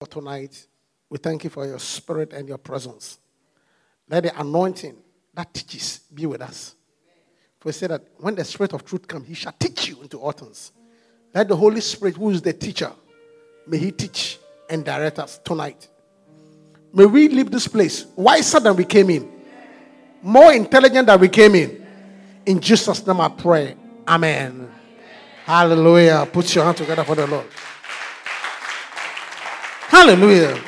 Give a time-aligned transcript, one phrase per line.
[0.00, 0.66] For tonight.
[1.08, 3.18] We thank you for your spirit and your presence.
[4.08, 4.96] Let the anointing
[5.34, 6.74] that teaches be with us.
[7.58, 10.18] For we say that when the spirit of truth comes, he shall teach you into
[10.18, 10.72] all things.
[11.34, 12.92] Let the Holy Spirit, who is the teacher,
[13.66, 14.38] may he teach
[14.68, 15.88] and direct us tonight.
[16.92, 19.30] May we leave this place wiser than we came in,
[20.22, 21.86] more intelligent than we came in.
[22.46, 23.76] In Jesus' name I pray.
[24.08, 24.70] Amen.
[25.50, 26.28] Hallelujah.
[26.32, 27.46] Put your hand together for the Lord.
[29.88, 30.62] Hallelujah.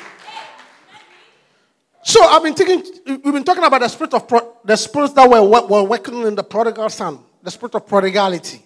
[2.03, 5.31] So I've been taking, we've been talking about the spirit of pro, the spirits that
[5.31, 8.61] were, were working in the prodigal son, the spirit of prodigality.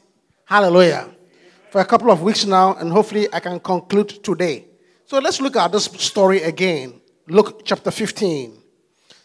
[0.47, 1.11] Hallelujah.
[1.69, 4.65] For a couple of weeks now, and hopefully I can conclude today.
[5.05, 6.99] So let's look at this story again.
[7.29, 8.57] Luke chapter 15,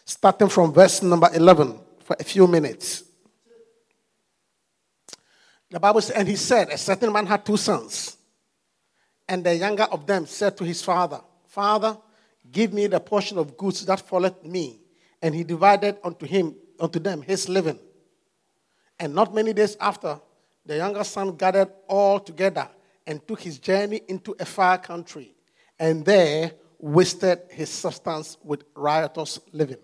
[0.04, 3.04] starting from verse number 11 for a few minutes.
[5.72, 8.18] The Bible says, and he said, a certain man had two sons.
[9.26, 11.96] And the younger of them said to his father, Father,
[12.50, 14.80] give me the portion of goods that falleth me.
[15.22, 17.78] And he divided unto him, unto them his living.
[19.00, 20.20] And not many days after,
[20.66, 22.68] the younger son gathered all together
[23.06, 25.34] and took his journey into a far country,
[25.78, 29.78] and there wasted his substance with riotous living.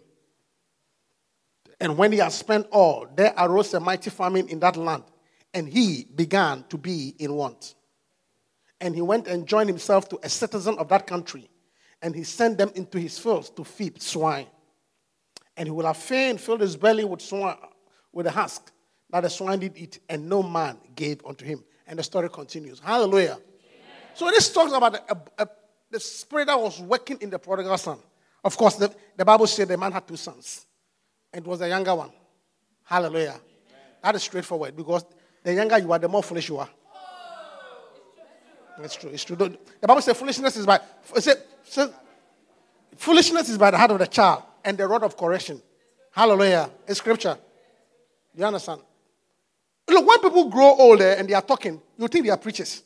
[1.80, 5.04] And when he had spent all, there arose a mighty famine in that land,
[5.58, 7.74] and he began to be in want.
[8.80, 11.50] And he went and joined himself to a citizen of that country,
[12.00, 14.46] and he sent them into his fields to feed swine.
[15.56, 17.56] And he would have fain filled his belly with swine,
[18.12, 18.70] with a husk
[19.10, 21.64] that the swine did eat, and no man gave unto him.
[21.88, 22.78] And the story continues.
[22.78, 23.38] Hallelujah.
[24.14, 25.48] So this talks about a, a-
[25.90, 27.98] the spirit that was working in the prodigal son.
[28.44, 30.66] Of course, the, the Bible said the man had two sons,
[31.32, 32.12] and it was the younger one.
[32.84, 33.40] Hallelujah.
[34.02, 35.04] That is straightforward because
[35.42, 36.68] the younger you are, the more foolish you are.
[38.82, 39.10] It's true.
[39.10, 39.36] It's true.
[39.36, 40.80] The Bible says foolishness is by
[41.16, 41.22] it
[41.64, 41.90] says,
[42.96, 45.60] foolishness is by the heart of the child and the rod of correction.
[46.12, 46.70] Hallelujah.
[46.86, 47.36] It's scripture.
[48.34, 48.80] You understand?
[49.88, 52.82] Look, when people grow older and they are talking, you think they are preachers.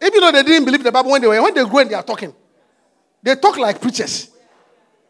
[0.00, 1.94] Even though they didn't believe the Bible when they were when they grow and they
[1.94, 2.34] are talking,
[3.22, 4.31] they talk like preachers.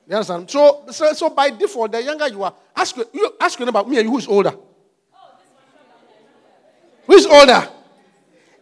[0.07, 0.51] You understand?
[0.51, 3.99] So, so, so by default, the younger you are, ask you, ask your neighbor, me
[3.99, 4.53] and you, who's older?
[7.07, 7.69] Who's older?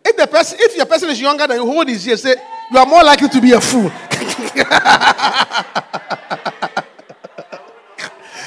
[0.04, 2.34] If the person, if your person is younger than you, hold his ear, say,
[2.70, 3.88] you are more likely to be a fool.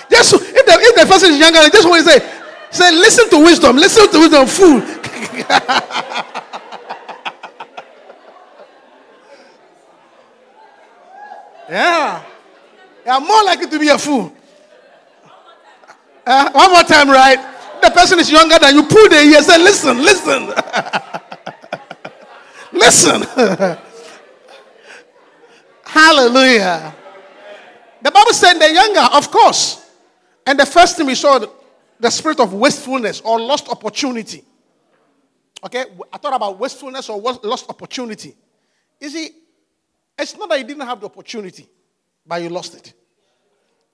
[0.09, 2.19] just if the, if the person is younger, just want to say,
[2.71, 4.79] say, listen to wisdom, listen to wisdom, fool.
[11.69, 12.23] yeah.
[13.05, 14.31] You are more likely to be a fool.
[16.25, 17.37] Uh, one more time, right?
[17.81, 18.83] The person is younger than you.
[18.83, 19.41] Pull the ear.
[19.43, 20.47] Say, listen, listen,
[22.71, 23.23] listen.
[25.83, 26.95] Hallelujah.
[28.01, 29.91] The Bible said the younger, of course.
[30.45, 34.43] And the first thing we saw, the- spirit of wastefulness or lost opportunity.
[35.65, 38.35] Okay, I thought about wastefulness or lost opportunity.
[38.99, 39.29] You see,
[40.19, 41.65] it's not that you didn't have the opportunity,
[42.25, 42.93] but you lost it.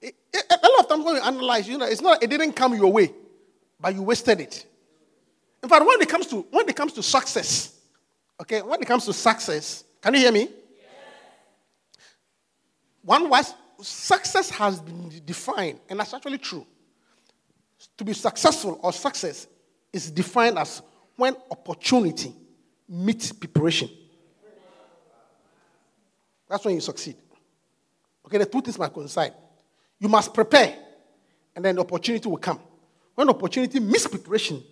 [0.02, 2.54] It- it- a lot of times when you analyze, you know, it's not it didn't
[2.54, 3.14] come your way,
[3.80, 4.66] but you wasted it.
[5.62, 7.74] In fact, when it comes to when it comes to success,
[8.42, 10.50] okay, when it comes to success, can you hear me?
[13.02, 16.66] One was success has been defined, and that's actually true.
[17.98, 19.48] To be successful or success
[19.92, 20.82] is defined as
[21.16, 22.34] when opportunity
[22.88, 23.90] meets preparation.
[26.48, 27.16] That's when you succeed.
[28.30, 29.34] Okay, the two things must coincide.
[30.00, 30.78] You must prepare,
[31.56, 32.60] and then the opportunity will come.
[33.16, 34.64] When opportunity meets preparation,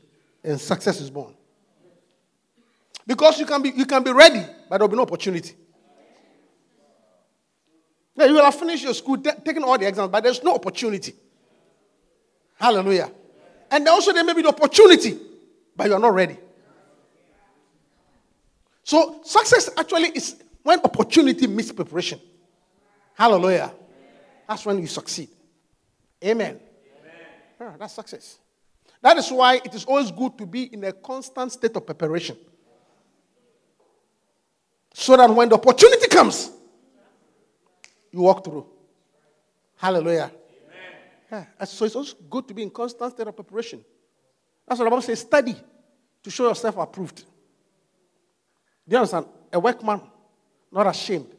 [0.44, 1.34] and success is born.
[3.06, 5.56] Because you can be, you can be ready, but there will be no opportunity.
[8.16, 10.54] Yeah, you will have finished your school, ta- taken all the exams, but there's no
[10.54, 11.16] opportunity.
[12.60, 13.12] Hallelujah.
[13.72, 15.18] And also there may be the opportunity,
[15.76, 16.38] but you are not ready.
[18.84, 22.20] So success actually is when opportunity meets preparation.
[23.18, 23.74] Hallelujah.
[24.48, 25.30] That's when you succeed.
[26.24, 26.60] Amen.
[27.60, 28.38] Yeah, that's success.
[29.02, 32.38] That is why it is always good to be in a constant state of preparation.
[34.94, 36.52] So that when the opportunity comes,
[38.12, 38.68] you walk through.
[39.78, 40.32] Hallelujah.
[41.32, 41.46] Yeah.
[41.66, 43.84] So it's also good to be in constant state of preparation.
[44.68, 45.56] That's what the Bible says study
[46.24, 47.18] to show yourself approved.
[47.18, 47.24] Do
[48.88, 49.26] you understand?
[49.52, 50.02] A workman,
[50.72, 51.34] not ashamed.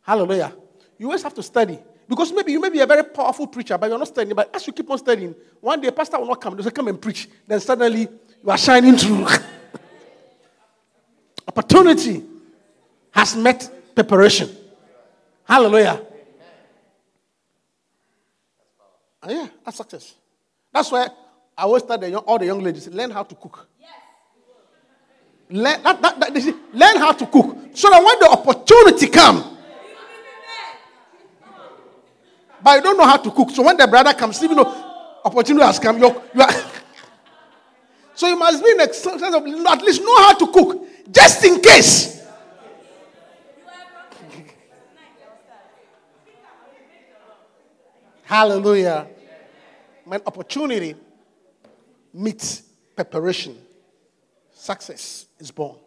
[0.00, 0.54] Hallelujah.
[1.02, 1.80] You always have to study.
[2.08, 4.36] Because maybe you may be a very powerful preacher, but you're not studying.
[4.36, 6.54] But as you keep on studying, one day a pastor will not come.
[6.54, 7.28] They'll say, Come and preach.
[7.44, 9.26] Then suddenly you are shining through.
[11.48, 12.22] Opportunity
[13.10, 14.48] has met preparation.
[15.42, 16.06] Hallelujah.
[19.20, 20.14] Uh, yeah, that's success.
[20.72, 21.08] That's why
[21.58, 23.66] I always tell the young, all the young ladies learn how to cook.
[25.50, 29.51] Learn, that, that, that, learn how to cook so that when the opportunity comes,
[32.62, 33.50] but you don't know how to cook.
[33.50, 36.50] So when the brother comes, even though opportunity has come, you're, you are.
[38.14, 41.44] so you must be in a sense of at least know how to cook, just
[41.44, 42.22] in case.
[48.24, 49.08] Hallelujah.
[50.04, 50.94] When opportunity
[52.14, 52.62] meets
[52.94, 53.56] preparation,
[54.54, 55.78] success is born.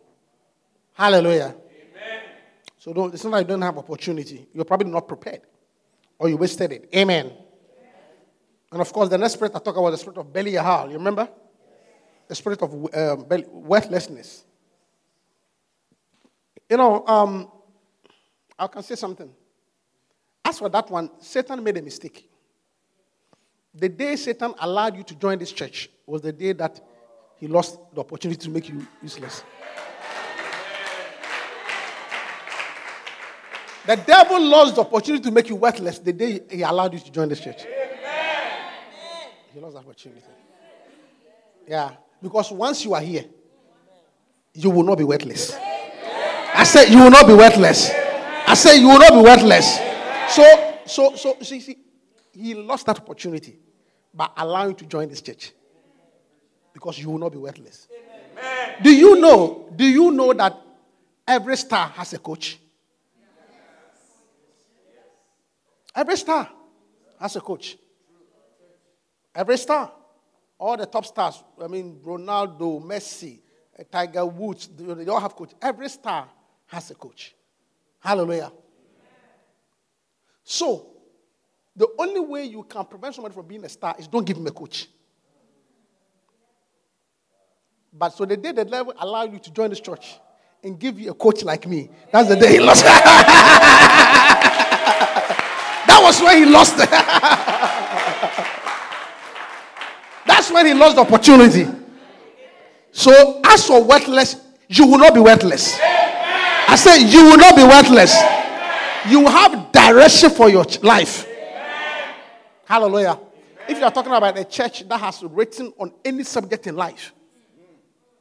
[0.94, 1.56] Hallelujah.
[1.56, 2.22] Amen.
[2.78, 4.48] So don't, it's not like you don't have opportunity.
[4.54, 5.42] You're probably not prepared
[6.18, 6.90] or you wasted it.
[6.96, 7.32] Amen.
[8.72, 10.88] And of course, the next spirit I talk about the spirit of Belial.
[10.88, 11.30] You remember?
[12.28, 14.44] The spirit of um, worthlessness.
[16.70, 17.52] You know, um,
[18.58, 19.32] I can say something.
[20.44, 22.30] As for that one, Satan made a mistake.
[23.74, 26.80] The day Satan allowed you to join this church was the day that
[27.38, 29.44] he lost the opportunity to make you useless.
[33.88, 37.12] The devil lost the opportunity to make you worthless the day he allowed you to
[37.12, 37.62] join this church.
[37.66, 39.30] Amen.
[39.54, 40.22] He lost that opportunity.
[41.68, 41.92] Yeah.
[42.22, 43.26] Because once you are here,
[44.54, 45.56] you will not be worthless.
[45.56, 47.92] I said you will not be worthless.
[48.48, 49.80] I said you will not be worthless.
[50.30, 51.78] So, so, so, see, see,
[52.32, 53.60] he lost that opportunity
[54.14, 55.52] by allowing you to join this church.
[56.74, 57.88] Because you will not be worthless.
[58.82, 59.70] Do you know?
[59.76, 60.60] Do you know that
[61.28, 62.60] every star has a coach?
[65.96, 66.50] Every star
[67.20, 67.78] has a coach.
[69.34, 69.92] Every star.
[70.58, 73.40] All the top stars, I mean, Ronaldo, Messi,
[73.78, 75.52] uh, Tiger Woods, they all have coach.
[75.62, 76.30] Every star
[76.68, 77.36] has a coach.
[78.00, 78.52] Hallelujah.
[80.44, 80.88] So,
[81.76, 84.48] the only way you can prevent somebody from being a star is don't give him
[84.48, 84.88] a coach.
[87.92, 90.20] But so the day the devil allow you to join this church
[90.64, 92.86] and give you a coach like me, that's the day he lost.
[95.88, 96.78] That was when he lost.
[100.26, 101.68] That's when he lost the opportunity.
[102.92, 104.38] So, as for worthless,
[104.68, 105.78] you will not be worthless.
[105.82, 108.16] I said, you will not be worthless.
[109.10, 111.28] You have direction for your life.
[112.66, 113.20] Hallelujah.
[113.68, 117.14] If you are talking about a church that has written on any subject in life,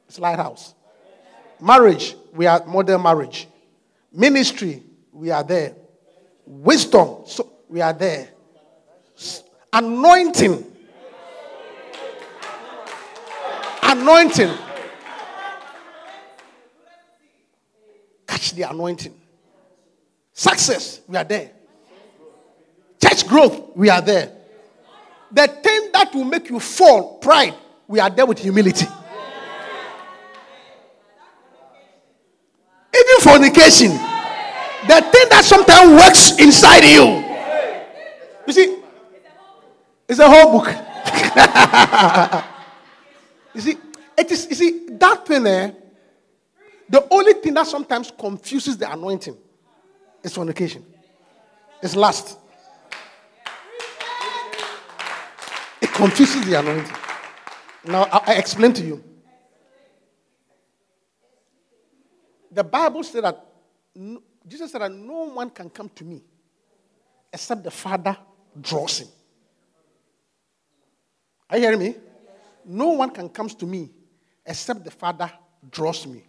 [0.07, 0.75] it's Lighthouse.
[1.61, 3.49] Marriage, we are modern marriage.
[4.13, 4.83] Ministry,
[5.13, 5.75] we are there.
[6.47, 8.29] Wisdom, so we are there.
[9.73, 10.65] Anointing.
[13.83, 14.51] Anointing.
[18.29, 19.13] Catch the anointing.
[20.33, 21.51] Success, we are there.
[23.03, 24.31] Church growth, we are there.
[25.33, 27.55] The thing that will make you fall, pride,
[27.89, 28.87] we are there with humility.
[32.95, 37.24] Even fornication, the thing that sometimes works inside you,
[38.47, 38.79] you see,
[40.09, 40.67] it's a whole book.
[43.55, 43.77] you see,
[44.17, 45.73] it is, you see, that thing there, eh,
[46.89, 49.37] the only thing that sometimes confuses the anointing
[50.23, 50.85] is fornication.
[51.83, 52.39] It's lust.
[55.81, 56.97] It confuses the anointing.
[57.85, 59.03] Now, I, I explain to you.
[62.51, 63.45] The Bible said that
[64.47, 66.23] Jesus said that no one can come to me
[67.33, 68.17] except the Father
[68.61, 69.09] draws him.
[71.51, 71.97] Are you hearing me?
[72.65, 73.91] No one can come to me
[74.47, 75.31] except the Father
[75.71, 76.25] draws me.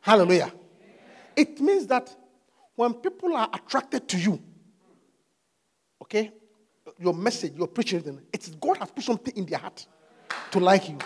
[0.00, 0.52] Hallelujah.
[1.34, 2.14] It means that
[2.74, 4.42] when people are attracted to you,
[6.02, 6.32] okay,
[6.98, 9.86] your message, your preaching, it's God has put something in their heart
[10.50, 10.98] to like you.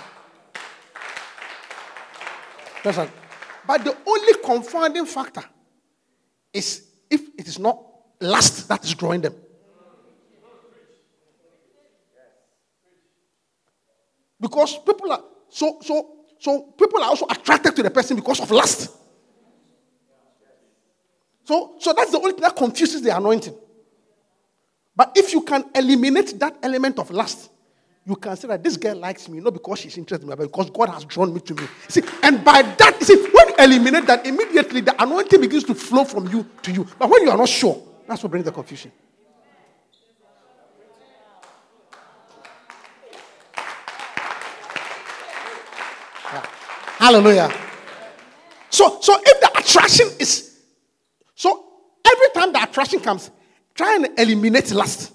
[2.82, 5.44] But the only confounding factor
[6.52, 7.80] is if it is not
[8.20, 9.34] lust that is drawing them.
[14.40, 18.50] Because people are so so so people are also attracted to the person because of
[18.50, 18.90] lust.
[21.44, 23.54] So so that's the only thing that confuses the anointing.
[24.94, 27.50] But if you can eliminate that element of lust,
[28.06, 30.44] you can say that this girl likes me not because she's interested in me, but
[30.44, 31.66] because God has drawn me to me.
[31.88, 36.04] See, and by that, see, when you eliminate that, immediately the anointing begins to flow
[36.04, 36.86] from you to you.
[36.98, 38.92] But when you are not sure, that's what brings the confusion.
[47.06, 47.52] Hallelujah.
[48.68, 50.58] So, so if the attraction is
[51.36, 51.64] so
[52.04, 53.30] every time the attraction comes,
[53.76, 55.12] try and eliminate lust.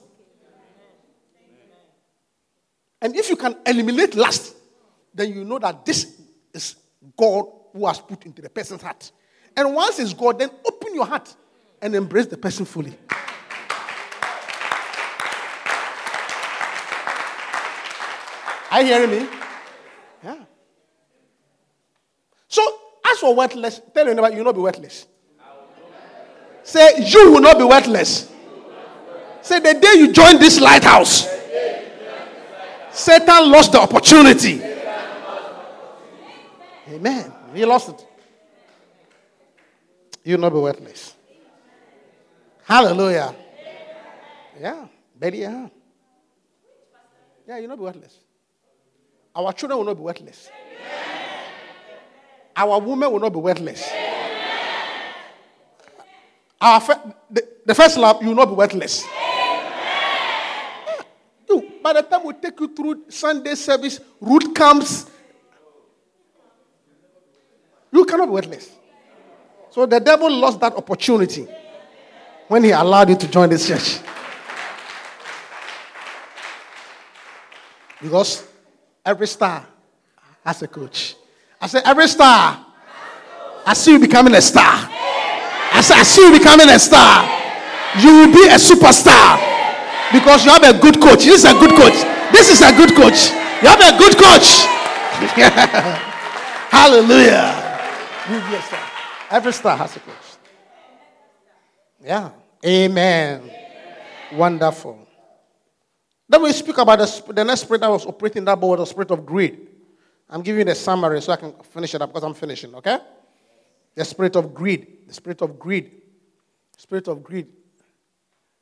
[3.01, 4.55] And if you can eliminate lust,
[5.13, 6.17] then you know that this
[6.53, 6.77] is
[7.17, 9.12] God who has put into the person's heart.
[9.57, 11.36] And once it's God, then open your heart
[11.81, 12.98] and embrace the person fully.
[18.71, 19.27] Are you hearing me?
[20.24, 20.45] Yeah.
[22.51, 22.62] So,
[23.10, 25.06] as worthless, tell your neighbor, you will not be worthless.
[26.63, 28.32] Say, you will not be worthless.
[29.42, 31.28] Say, the day you join this lighthouse,
[32.92, 34.62] Satan lost the opportunity.
[36.90, 37.32] Amen.
[37.54, 38.08] He lost it.
[40.24, 41.16] You will not be worthless.
[42.63, 43.36] Hallelujah.
[44.60, 44.88] Yeah.
[45.18, 45.68] Betty, yeah.
[47.48, 48.18] Yeah, you'll not be worthless.
[49.36, 50.50] Our children will not be worthless.
[52.62, 53.89] Our women will not be worthless.
[56.62, 56.80] Our
[57.32, 59.03] the, the first love, you will not be worthless.
[61.50, 65.10] You, by the time we take you through Sunday service, root camps,
[67.91, 68.70] you cannot be worthless.
[69.72, 71.48] So the devil lost that opportunity
[72.48, 74.00] when he allowed you to join this church.
[78.00, 78.48] Because
[79.03, 79.65] every star
[80.46, 81.15] has a coach.
[81.62, 82.65] I said, every star.
[83.65, 84.89] I see you becoming a star.
[85.74, 87.24] I said, I see you becoming a star.
[88.01, 89.38] You will be a superstar
[90.12, 91.24] because you have a good coach.
[91.24, 92.01] This is a good coach.
[92.34, 93.30] This is a good coach.
[93.62, 94.65] You have a good coach.
[96.74, 97.53] Hallelujah.
[98.27, 98.91] You be a star.
[99.30, 100.15] Every star has a coach.
[102.03, 102.32] Yeah.
[102.65, 103.51] Amen.
[104.34, 105.08] Wonderful.
[106.27, 109.12] Then we speak about the, the next spirit that was operating that was the spirit
[109.12, 109.68] of greed.
[110.32, 113.00] I'm giving you the summary so I can finish it up because I'm finishing, okay?
[113.94, 115.08] The spirit of greed.
[115.08, 115.92] The spirit of greed.
[116.78, 117.48] Spirit of greed.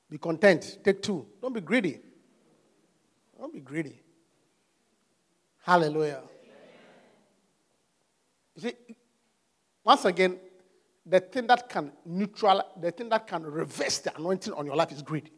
[0.10, 0.80] Be content.
[0.84, 1.28] Take two.
[1.40, 2.00] Don't be greedy.
[3.38, 4.02] Don't be greedy.
[5.62, 6.24] Hallelujah.
[8.56, 8.74] You see,
[9.84, 10.40] once again,
[11.06, 14.92] the thing that can neutral, the thing that can reverse the anointing on your life
[14.92, 15.30] is greed.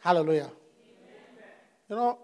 [0.00, 0.50] Hallelujah.
[1.88, 2.18] You know,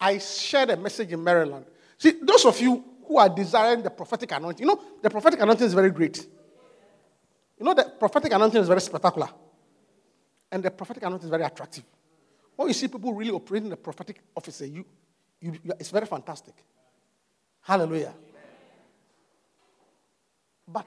[0.00, 1.66] I shared a message in Maryland.
[1.98, 5.66] See, those of you who are desiring the prophetic anointing, you know, the prophetic anointing
[5.66, 6.26] is very great.
[7.58, 9.28] You know, the prophetic anointing is very spectacular.
[10.50, 11.84] And the prophetic anointing is very attractive.
[12.56, 14.86] When you see people really operating the prophetic office, you,
[15.40, 16.54] you, you it's very fantastic.
[17.62, 18.14] Hallelujah.
[20.66, 20.86] But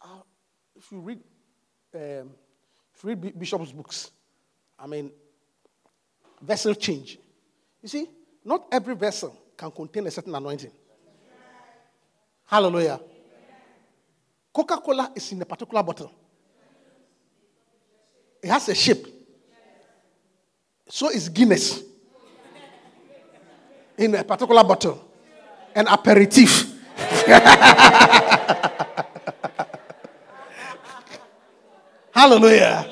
[0.00, 0.20] uh,
[0.76, 1.20] if you read,
[1.94, 2.30] um,
[2.94, 4.10] if you read Bishop's books,
[4.78, 5.10] I mean,
[6.40, 7.18] vessel change.
[7.82, 8.06] You see,
[8.44, 10.70] not every vessel can contain a certain anointing.
[12.46, 13.00] Hallelujah.
[14.52, 16.12] Coca Cola is in a particular bottle,
[18.42, 19.06] it has a shape.
[20.88, 21.82] So is Guinness
[23.96, 25.02] in a particular bottle,
[25.74, 26.70] an aperitif.
[32.12, 32.90] Hallelujah.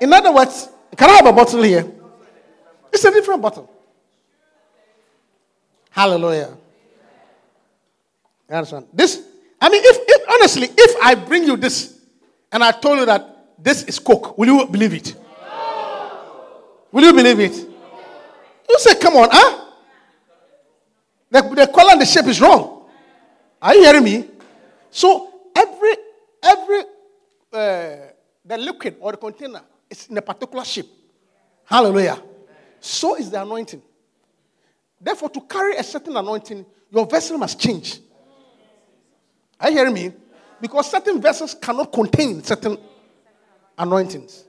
[0.00, 1.90] In other words, can I have a bottle here?
[2.92, 3.81] It's a different bottle.
[5.92, 6.56] Hallelujah.
[8.48, 8.86] You understand?
[8.92, 9.22] This,
[9.60, 12.00] I mean, if, if honestly, if I bring you this
[12.50, 15.14] and I told you that this is Coke, will you believe it?
[16.90, 17.56] Will you believe it?
[18.68, 19.64] You say, come on, huh?
[21.30, 22.88] The, the color and the shape is wrong.
[23.60, 24.28] Are you hearing me?
[24.90, 25.94] So every
[26.42, 26.80] every
[27.52, 27.96] uh,
[28.44, 30.88] the liquid or the container is in a particular shape.
[31.64, 32.20] Hallelujah.
[32.80, 33.80] So is the anointing.
[35.02, 37.98] Therefore, to carry a certain anointing, your vessel must change.
[39.58, 40.12] Are you hearing me?
[40.60, 42.78] Because certain vessels cannot contain certain
[43.76, 44.44] anointings.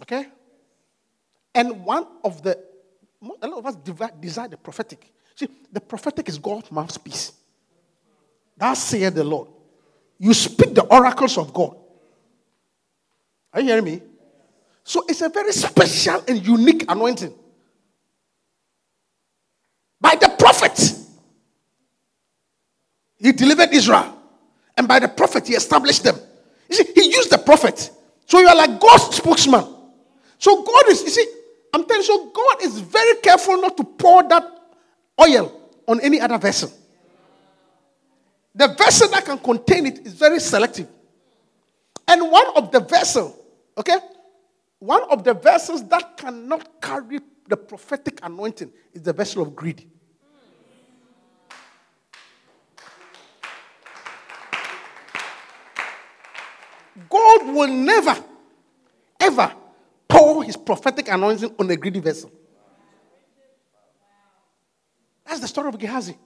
[0.00, 0.28] Okay?
[1.54, 2.58] And one of the,
[3.42, 3.76] a lot of us
[4.20, 5.12] desire the prophetic.
[5.34, 7.32] See, the prophetic is God's mouthpiece.
[8.56, 9.48] That saith the Lord.
[10.18, 11.76] You speak the oracles of God.
[13.52, 14.02] Are you hearing me?
[14.84, 17.34] So it's a very special and unique anointing.
[20.00, 20.94] By the prophet,
[23.18, 24.16] he delivered Israel.
[24.76, 26.16] And by the prophet, he established them.
[26.68, 27.90] You see, he used the prophet.
[28.26, 29.64] So you are like God's spokesman.
[30.38, 31.26] So God is, you see,
[31.74, 34.44] I'm telling you, so God is very careful not to pour that
[35.20, 36.72] oil on any other vessel.
[38.54, 40.88] The vessel that can contain it is very selective.
[42.06, 43.34] And one of the vessels,
[43.76, 43.96] okay,
[44.78, 49.90] one of the vessels that cannot carry the prophetic anointing is the vessel of greed.
[57.08, 58.16] God will never,
[59.20, 59.52] ever
[60.08, 62.32] pour his prophetic anointing on a greedy vessel.
[65.26, 66.16] That's the story of Gehazi.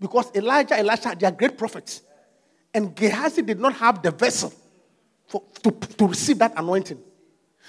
[0.00, 2.00] Because Elijah, Elisha, they are great prophets.
[2.72, 4.52] And Gehazi did not have the vessel
[5.26, 6.98] for, to, to receive that anointing.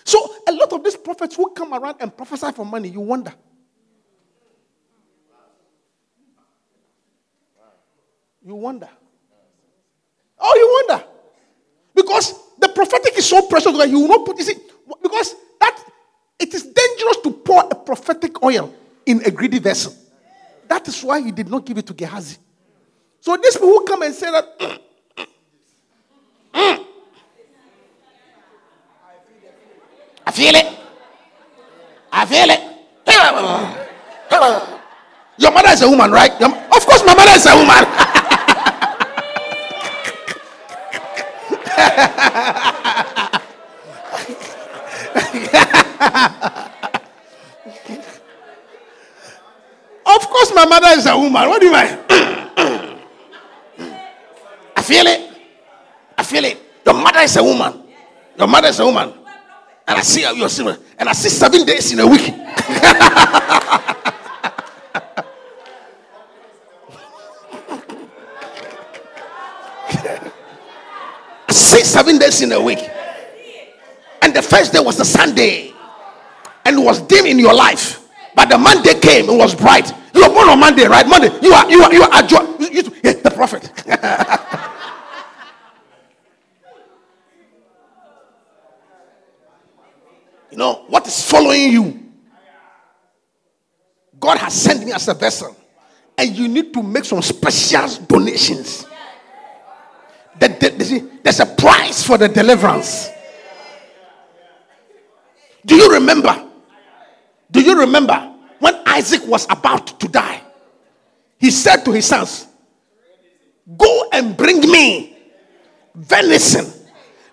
[0.05, 3.33] So a lot of these prophets who come around and prophesy for money, you wonder.
[8.43, 8.89] You wonder.
[10.41, 11.05] Oh, you wonder.
[11.95, 14.55] Because the prophetic is so precious that you will not put, you see,
[15.01, 15.83] because that
[16.39, 18.73] it is dangerous to pour a prophetic oil
[19.05, 19.93] in a greedy vessel.
[20.67, 22.37] That is why he did not give it to Gehazi.
[23.19, 24.79] So these people who come and say that, mm,
[26.53, 26.85] mm,
[30.25, 30.79] I feel it.
[32.11, 32.71] I feel it.
[35.37, 36.31] Your mother is a woman, right?
[36.31, 37.83] Of course, my mother is a woman.
[50.05, 51.49] of course, my mother is a woman.
[51.49, 51.97] What do you mean?
[54.75, 55.29] I feel it.
[56.17, 56.57] I feel it.
[56.85, 57.83] Your mother is a woman.
[58.37, 59.13] Your mother is a woman.
[59.87, 60.77] And I see you're similar.
[60.97, 62.31] And I see seven days in a week.
[71.47, 72.79] I see seven days in a week.
[74.21, 75.73] And the first day was a Sunday.
[76.65, 78.07] And it was dim in your life.
[78.35, 79.91] But the Monday came, it was bright.
[80.13, 81.05] You were born on Monday, right?
[81.07, 81.29] Monday.
[81.41, 83.71] You are you are you are you, you, you, yeah, the prophet.
[90.51, 92.11] You know, what is following you?
[94.19, 95.55] God has sent me as a vessel.
[96.17, 98.85] And you need to make some special donations.
[100.41, 103.09] There's a price for the deliverance.
[105.65, 106.49] Do you remember?
[107.51, 110.41] Do you remember when Isaac was about to die?
[111.37, 112.47] He said to his sons,
[113.77, 115.15] Go and bring me
[115.93, 116.65] venison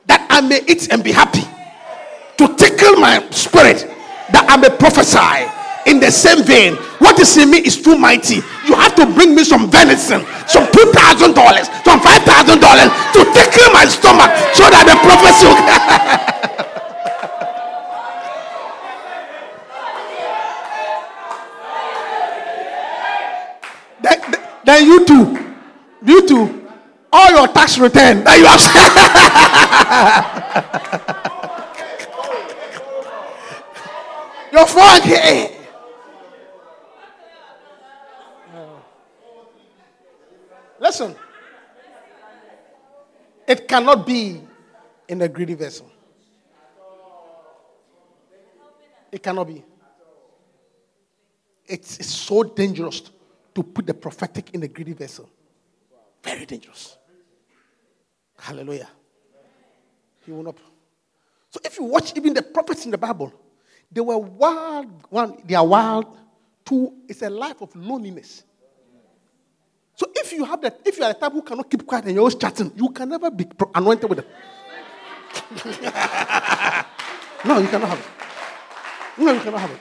[0.06, 1.42] that I may eat and be happy
[2.36, 3.86] to tickle my spirit
[4.32, 5.50] that I may prophesy.
[5.88, 8.42] In the same vein, what is in me is too mighty.
[8.68, 12.90] You have to bring me some venison, some two thousand dollars, some five thousand dollars
[13.16, 15.64] to tickle my stomach so that the prophecy will.
[24.02, 24.20] then,
[24.66, 25.38] then you too,
[26.04, 26.68] you too,
[27.10, 28.60] all your tax return that you have.
[34.52, 35.57] Your front here.
[40.88, 41.14] Listen.
[43.46, 44.40] It cannot be
[45.06, 45.90] in a greedy vessel.
[49.12, 49.62] It cannot be.
[51.66, 53.02] It's, it's so dangerous
[53.54, 55.28] to put the prophetic in a greedy vessel.
[56.24, 56.96] Very dangerous.
[58.38, 58.88] Hallelujah.
[60.24, 60.56] He will not.
[61.50, 63.30] So if you watch even the prophets in the Bible,
[63.92, 64.86] they were wild.
[65.10, 66.16] One, they are wild.
[66.64, 68.44] Two, it's a life of loneliness.
[70.28, 72.20] If you have that, if you are the type who cannot keep quiet and you're
[72.20, 74.26] always chatting, you can never be anointed with them.
[77.46, 78.04] no, you cannot have it.
[79.16, 79.80] No, you cannot have it.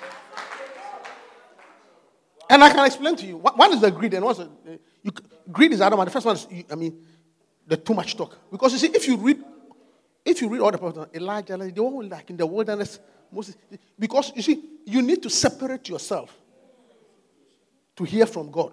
[2.49, 3.37] And I can explain to you.
[3.39, 5.11] One is the greed, and one is the, you,
[5.51, 5.99] greed is Adam.
[5.99, 6.97] And the first one is, I mean,
[7.67, 8.37] the too much talk.
[8.49, 9.43] Because you see, if you read,
[10.23, 13.57] if you read all the prophets, Elijah, Elijah, they were like in the wilderness, Moses,
[13.99, 16.33] because you see, you need to separate yourself
[17.97, 18.71] to hear from God.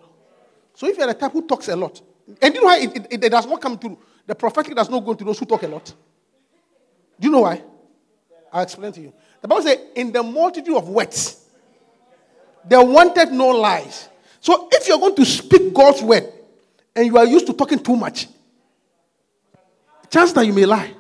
[0.75, 2.01] So if you're the type who talks a lot,
[2.41, 3.99] and you know why it, it, it does not come through?
[4.27, 5.85] the prophetic does not go to those who talk a lot.
[7.19, 7.63] Do you know why?
[8.53, 9.13] I'll explain to you.
[9.41, 11.45] The Bible says, in the multitude of words,
[12.67, 14.09] they wanted no lies.
[14.41, 16.33] So if you're going to speak God's word
[16.95, 18.29] and you are used to talking too much,
[20.11, 20.93] chance that you may lie.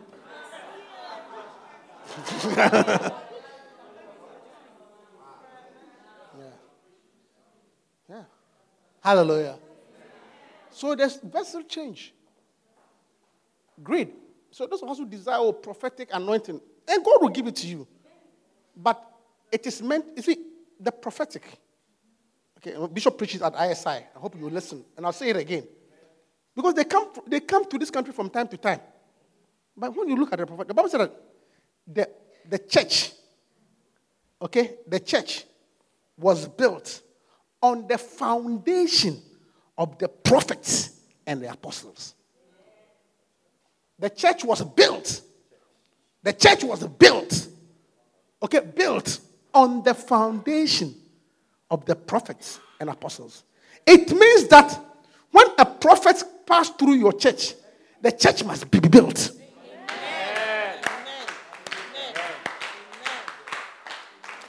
[2.56, 3.10] yeah.
[8.08, 8.22] Yeah.
[9.00, 9.56] Hallelujah.
[10.74, 12.12] So there's vessel change.
[13.82, 14.12] Greed.
[14.50, 17.66] So those of us who desire a prophetic anointing, and God will give it to
[17.66, 17.86] you.
[18.76, 19.02] But
[19.52, 20.36] it is meant, you see,
[20.80, 21.44] the prophetic.
[22.58, 23.88] Okay, Bishop preaches at ISI.
[23.88, 24.84] I hope you listen.
[24.96, 25.64] And I'll say it again.
[26.56, 28.80] Because they come, they come to this country from time to time.
[29.76, 31.22] But when you look at the prophet, the Bible said that
[31.86, 32.10] the,
[32.48, 33.12] the church,
[34.42, 35.44] okay, the church
[36.16, 37.00] was built
[37.62, 39.22] on the foundation
[39.76, 42.14] of the prophets and the apostles.
[43.98, 45.22] The church was built.
[46.22, 47.48] The church was built,
[48.42, 49.20] okay, built
[49.52, 50.94] on the foundation
[51.70, 53.44] of the prophets and apostles.
[53.86, 54.80] It means that
[55.30, 57.52] when a prophet passed through your church,
[58.00, 59.32] the church must be built.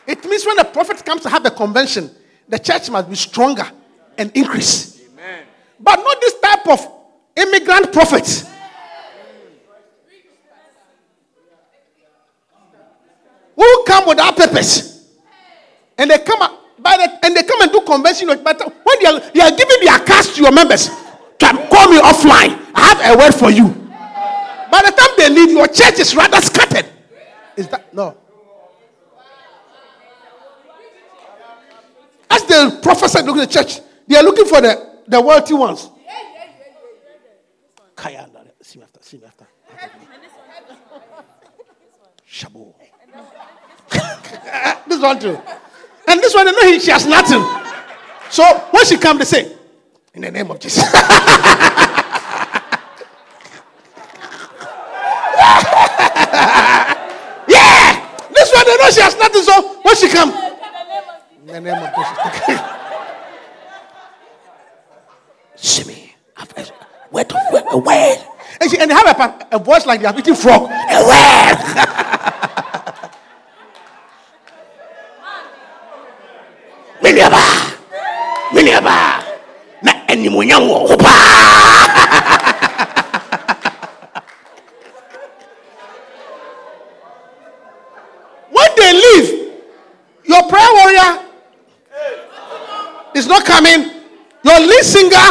[0.07, 2.11] It means when a prophet comes to have a convention,
[2.47, 3.69] the church must be stronger
[4.17, 5.01] and increase.
[5.11, 5.43] Amen.
[5.79, 6.35] But not this
[6.65, 6.91] type of
[7.35, 8.45] immigrant prophet.
[13.55, 15.09] Who come without purpose.
[15.97, 16.39] And they come
[16.79, 18.27] by the, and they come and do convention.
[18.43, 20.89] But when they are, they are giving their cash to your members,
[21.39, 22.59] can call me offline.
[22.75, 23.67] I have a word for you.
[24.69, 26.85] By the time they leave, your church is rather scattered.
[27.55, 28.17] Is that no?
[32.29, 35.89] As the prophesy look at the church, they are looking for the, the wealthy ones.
[37.95, 38.27] Kaya,
[38.61, 39.47] see me after, see me after.
[42.29, 42.73] Shabu.
[44.87, 45.39] this one too.
[46.07, 47.41] And this one, they know she has nothing.
[48.29, 49.55] So when she come, they say,
[50.13, 50.83] in the name of Jesus.
[57.47, 58.07] yeah!
[58.33, 59.41] This one, they know she has nothing.
[59.43, 60.31] So when she come,
[61.39, 62.17] in the name of Jesus.
[65.85, 66.15] Shimmy.
[67.13, 68.17] Of word, a word.
[68.61, 70.63] And, she, and they have a, a voice like they are eating frog.
[70.71, 71.57] A word.
[77.01, 77.43] Miniaba.
[78.51, 79.25] Miniaba.
[79.85, 82.25] Na hɔ paa.
[88.49, 89.29] When they leave,
[90.23, 91.19] your prayer warrior
[93.13, 93.91] is not coming.
[94.43, 95.29] Your lead singer,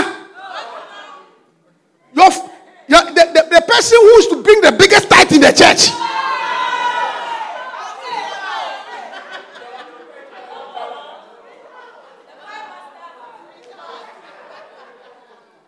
[2.14, 2.30] your,
[2.88, 5.90] your the, the, the person who is to bring the biggest tithe in the church.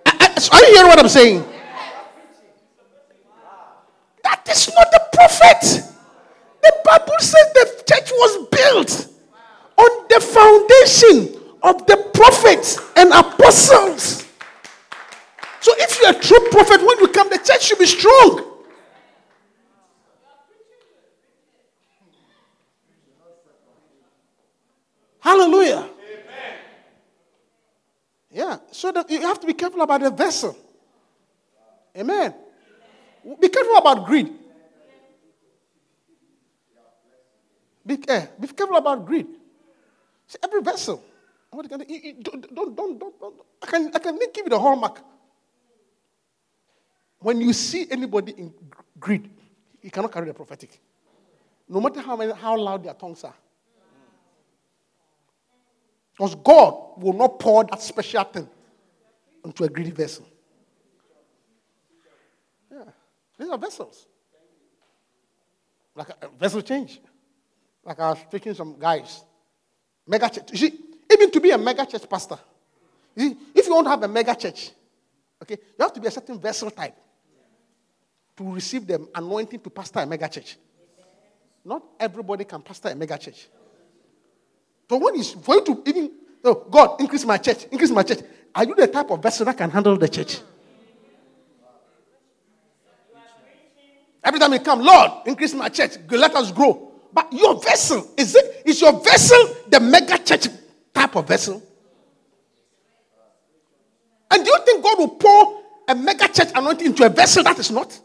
[0.06, 1.44] Uh, uh, are you hearing what I'm saying?
[4.24, 5.82] That is not the prophet.
[6.62, 9.08] The Bible says the church was built
[9.76, 14.24] on the foundation of the prophets and apostles.
[15.60, 18.56] So if you're a true prophet, when you come, the church should be strong.
[25.26, 25.84] Hallelujah.
[28.36, 30.54] Yeah, so that you have to be careful about the vessel.
[31.96, 32.34] Amen.
[33.40, 34.28] Be careful about greed.
[37.86, 39.26] Be, eh, be careful about greed.
[40.26, 41.02] See, every vessel.
[41.48, 44.60] What can, you, you, don't, don't, don't, don't, I can, I can give you the
[44.60, 45.00] hallmark.
[47.20, 48.52] When you see anybody in
[49.00, 49.30] greed,
[49.80, 50.78] he cannot carry the prophetic.
[51.66, 53.34] No matter how, many, how loud their tongues are.
[56.16, 58.48] Because God will not pour that special thing
[59.44, 60.26] into a greedy vessel.
[62.72, 62.84] Yeah.
[63.38, 64.06] These are vessels.
[65.94, 67.00] Like a, a vessel change.
[67.84, 69.22] Like I was speaking some guys.
[70.06, 70.50] Mega church.
[70.52, 70.78] You see,
[71.12, 72.38] even to be a mega church pastor,
[73.14, 74.70] you see, if you want to have a mega church,
[75.42, 76.96] okay, you have to be a certain vessel type
[78.36, 80.56] to receive the anointing to pastor a mega church.
[81.64, 83.48] Not everybody can pastor a mega church.
[84.88, 86.12] So when you to even
[86.44, 88.20] oh, God increase my church, increase my church.
[88.54, 90.38] Are you the type of vessel that can handle the church?
[94.22, 96.92] Every time you come, Lord, increase my church, let us grow.
[97.12, 100.48] But your vessel, is it is your vessel the mega church
[100.92, 101.62] type of vessel?
[104.30, 107.58] And do you think God will pour a mega church anointing into a vessel that
[107.58, 107.98] is not?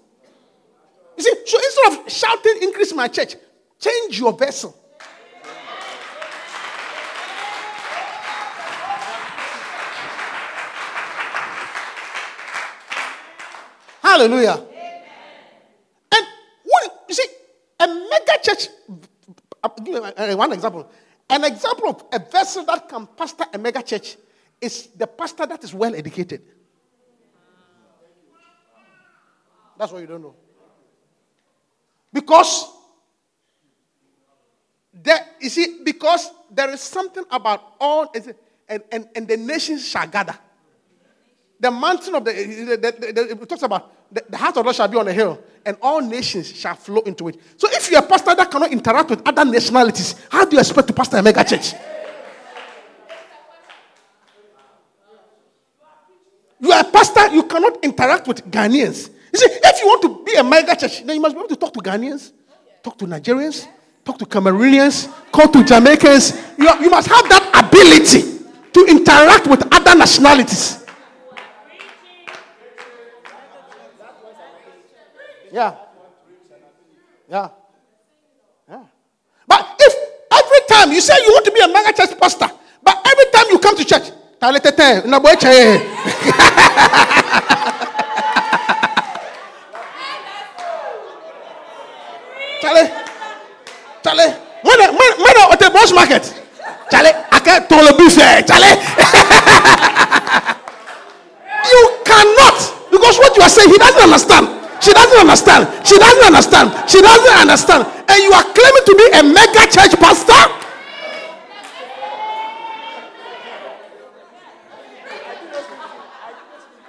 [1.18, 3.36] You see, so instead of shouting, increase my church,
[3.80, 4.76] change your vessel.
[14.12, 14.60] Hallelujah.
[16.12, 16.26] And
[16.66, 17.28] what, you see,
[17.80, 18.68] a mega church,
[19.64, 20.92] I'll give you one example.
[21.30, 24.18] An example of a vessel that can pastor a mega church
[24.60, 26.42] is the pastor that is well educated.
[29.78, 30.36] That's what you don't know.
[32.12, 32.68] Because
[34.94, 38.12] there, you see, because there is something about all,
[38.68, 40.38] and, and, and the nations shall gather.
[41.62, 44.88] The mountain of the, the, the, the it talks about the, heart of God shall
[44.88, 47.40] be on a hill, and all nations shall flow into it.
[47.58, 50.88] So if you're a pastor that cannot interact with other nationalities, how do you expect
[50.90, 51.74] to pastor a mega church?
[56.60, 59.10] You are a pastor, you cannot interact with Ghanaians.
[59.34, 61.50] You see, if you want to be a mega church, then you must be able
[61.50, 62.32] to talk to Ghanaians,
[62.84, 63.68] talk to Nigerians,
[64.04, 66.34] talk to Cameroonians, talk to Jamaicans.
[66.58, 68.40] You, you must have that ability
[68.74, 70.81] to interact with other nationalities.
[75.52, 75.76] Yeah.
[77.30, 77.50] Yeah.
[78.70, 78.84] Yeah.
[79.48, 79.94] But if
[80.32, 82.50] every time you say you want to be a mega church pastor,
[82.84, 84.12] but every time you come to church,
[84.42, 84.60] Charlie,
[94.04, 94.34] Charlie,
[94.64, 96.24] when I, when, when I at the boss market,
[96.90, 98.82] Charlie, I can't tell beef there, Charlie.
[101.72, 104.61] you cannot, because what you are saying, he doesn't understand.
[104.82, 105.70] She doesn't understand.
[105.86, 106.90] She doesn't understand.
[106.90, 107.86] She doesn't understand.
[108.10, 110.42] And you are claiming to be a mega church pastor?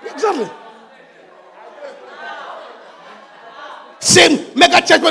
[0.08, 0.48] Exactly.
[4.00, 5.02] Same mega church.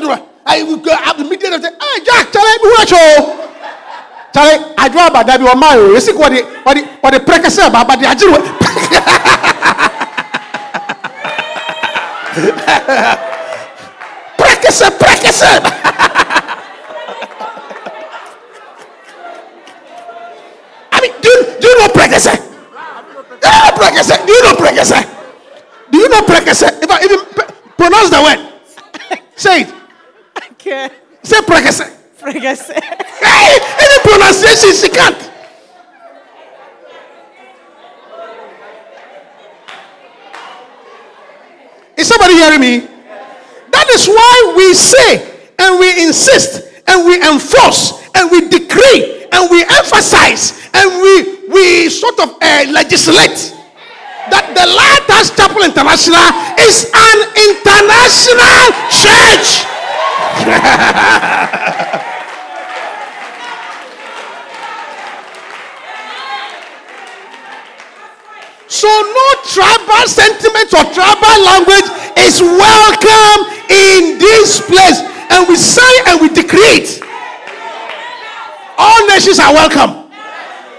[0.43, 3.51] I will go up the media and say, Hey, Jack, tell me who are you?
[4.33, 5.39] Charlie, I draw about that.
[5.39, 8.07] You are my you see what the what the what the precursor about but the
[12.35, 13.17] agile.
[14.37, 15.59] Precursor, precursor.
[20.91, 22.35] I mean, do, you- do you know precursor?
[22.35, 24.17] Do you know precursor?
[24.25, 25.01] Do you know precursor?
[25.91, 26.67] Do you know precursor?
[26.81, 27.19] If I even
[27.77, 28.39] pronounce the word,
[29.35, 29.73] say it.
[30.53, 30.89] Okay.
[31.23, 31.85] Say precursor.
[32.15, 32.69] Fracas.
[32.69, 35.17] Hey, any pronunciation she can't.
[41.97, 42.85] Is somebody hearing me?
[43.71, 45.25] That is why we say
[45.57, 51.89] and we insist and we enforce and we decree and we emphasize and we we
[51.89, 53.57] sort of uh, legislate
[54.29, 56.29] that the Lighthouse Chapel International
[56.61, 59.65] is an international church.
[68.71, 75.01] So no tribal sentiment or tribal language is welcome in this place.
[75.29, 77.03] And we say and we decree it.
[78.77, 80.09] All nations are welcome.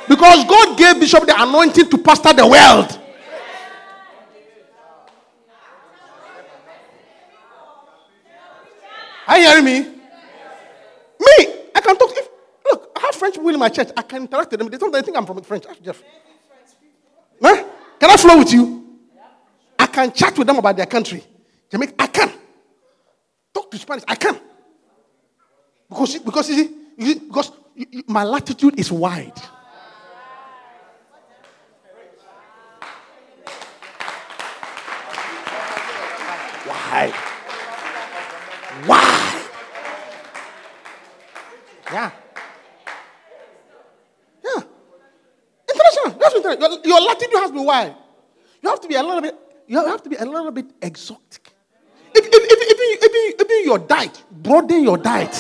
[0.09, 2.99] Because God gave Bishop the anointing to pastor the world.
[9.29, 9.81] Are you hearing me?
[11.21, 12.11] Me, I can talk.
[12.17, 12.29] If,
[12.65, 13.91] look, I have French people in my church.
[13.95, 14.71] I can interact with them.
[14.71, 15.67] They don't think I'm from French.
[15.67, 16.03] Ask Jeff.
[17.43, 17.65] Huh?
[18.03, 18.99] Can I flow with you?
[19.79, 21.23] I can chat with them about their country.
[21.71, 22.33] Jamaica, I can.
[23.55, 24.41] Talk to Spanish, I can.
[25.89, 29.41] Because, because you see, you because you- you- my latitude is wide.
[36.67, 37.15] Wide.
[41.93, 42.11] Yeah.
[44.45, 44.63] Yeah.
[45.69, 46.22] International.
[46.35, 46.85] That's what.
[46.87, 47.95] Your, latitude has to be wide.
[48.63, 49.35] You have to be a little bit.
[49.67, 51.53] You have to be a little bit exotic.
[52.15, 55.31] If, if, if, if, if, if you- your diet, broaden your diet.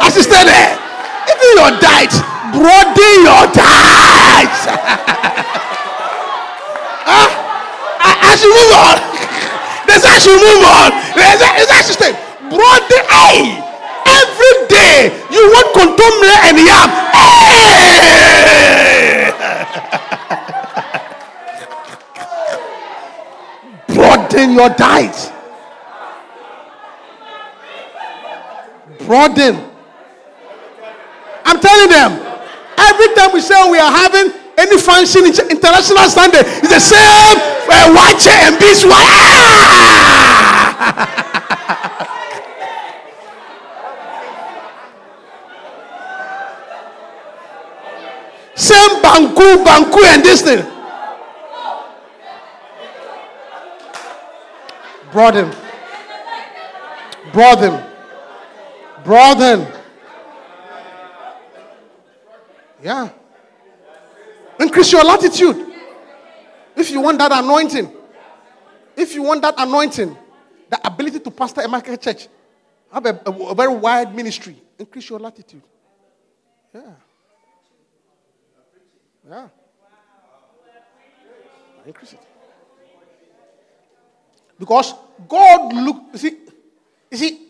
[0.00, 0.78] Assistant there.
[1.28, 2.14] If you your diet,
[2.54, 4.56] broaden your diet.
[7.04, 7.28] huh?
[8.00, 8.96] I, should move on.
[9.84, 10.90] They say I move on.
[11.12, 12.14] They say I should stay.
[12.48, 13.67] Broaden, hey,
[14.48, 16.90] every day you want kontomire and yam.
[23.88, 25.32] Broaden your diet.
[29.06, 29.56] Broaden.
[31.44, 32.12] I'm telling them,
[32.78, 37.38] every time we say we are having any function in international standard, it's the same
[37.70, 38.84] uh, white chair and beast.
[38.88, 40.44] Ah!
[48.58, 50.66] same banku, banku, and this thing.
[55.12, 55.54] Broaden.
[57.32, 57.84] Broaden.
[59.04, 59.66] Broaden.
[62.82, 63.10] Yeah.
[64.58, 65.72] Increase your latitude.
[66.74, 67.92] If you want that anointing,
[68.96, 70.16] if you want that anointing,
[70.68, 72.26] the ability to pastor a market church,
[72.92, 75.62] have a, a, a very wide ministry, increase your latitude.
[76.74, 76.82] Yeah.
[79.26, 79.48] Yeah.
[81.86, 82.20] Increase it.
[84.58, 84.94] Because
[85.28, 86.36] God look, you see,
[87.10, 87.48] you see,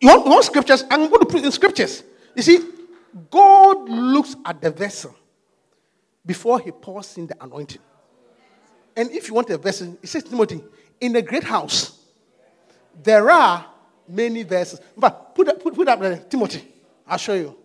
[0.00, 0.84] you want, you want scriptures?
[0.90, 2.04] I'm going to put in scriptures.
[2.34, 2.60] You see,
[3.30, 5.14] God looks at the vessel
[6.24, 7.80] before he pours in the anointing.
[8.96, 10.62] And if you want a vessel, he says, Timothy,
[11.00, 11.98] in a great house,
[13.02, 13.66] there are
[14.08, 14.80] many verses.
[14.96, 16.66] But put, put, put up there, Timothy.
[17.06, 17.56] I'll show you.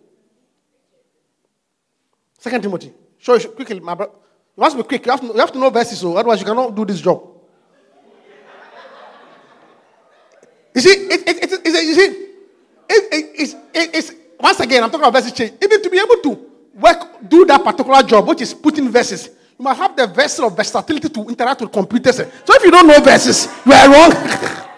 [2.38, 2.92] Second Timothy.
[3.24, 4.12] Show you quickly, my brother.
[4.54, 5.06] You must be quick.
[5.06, 7.26] You have to, you have to know verses, so otherwise you cannot do this job.
[10.74, 12.06] You see, it, it, it, it, you see,
[12.86, 15.54] it, it, it's, it, it's once again, I'm talking about verses change.
[15.62, 19.62] Even to be able to work, do that particular job, which is putting verses, you
[19.64, 22.16] must have the vessel of versatility to interact with computers.
[22.16, 24.12] So if you don't know verses, you are wrong.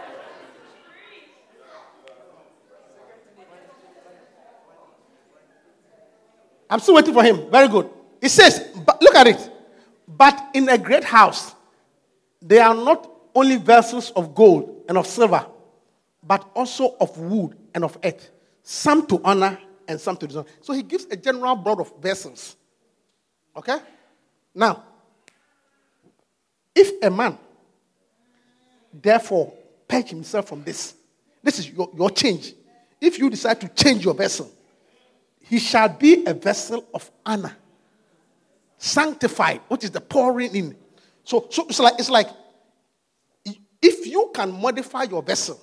[6.71, 7.51] I'm still waiting for him.
[7.51, 7.96] Very good.
[8.21, 8.69] It says,
[9.01, 9.51] look at it.
[10.09, 11.55] But in a great house,
[12.41, 15.47] there are not only vessels of gold and of silver,
[16.23, 18.31] but also of wood and of earth,
[18.63, 20.47] some to honor and some to dishonor.
[20.61, 22.57] So he gives a general broad of vessels.
[23.57, 23.79] Okay?
[24.55, 24.83] Now,
[26.75, 27.39] if a man
[28.93, 29.53] therefore
[29.87, 30.95] purge himself from this,
[31.43, 32.55] this is your, your change.
[33.01, 34.51] If you decide to change your vessel,
[35.41, 37.57] he shall be a vessel of honor,
[38.79, 40.77] sanctified, which is the pouring in.
[41.25, 42.29] So, so it's like it's like
[43.83, 45.61] if you can modify your vessel,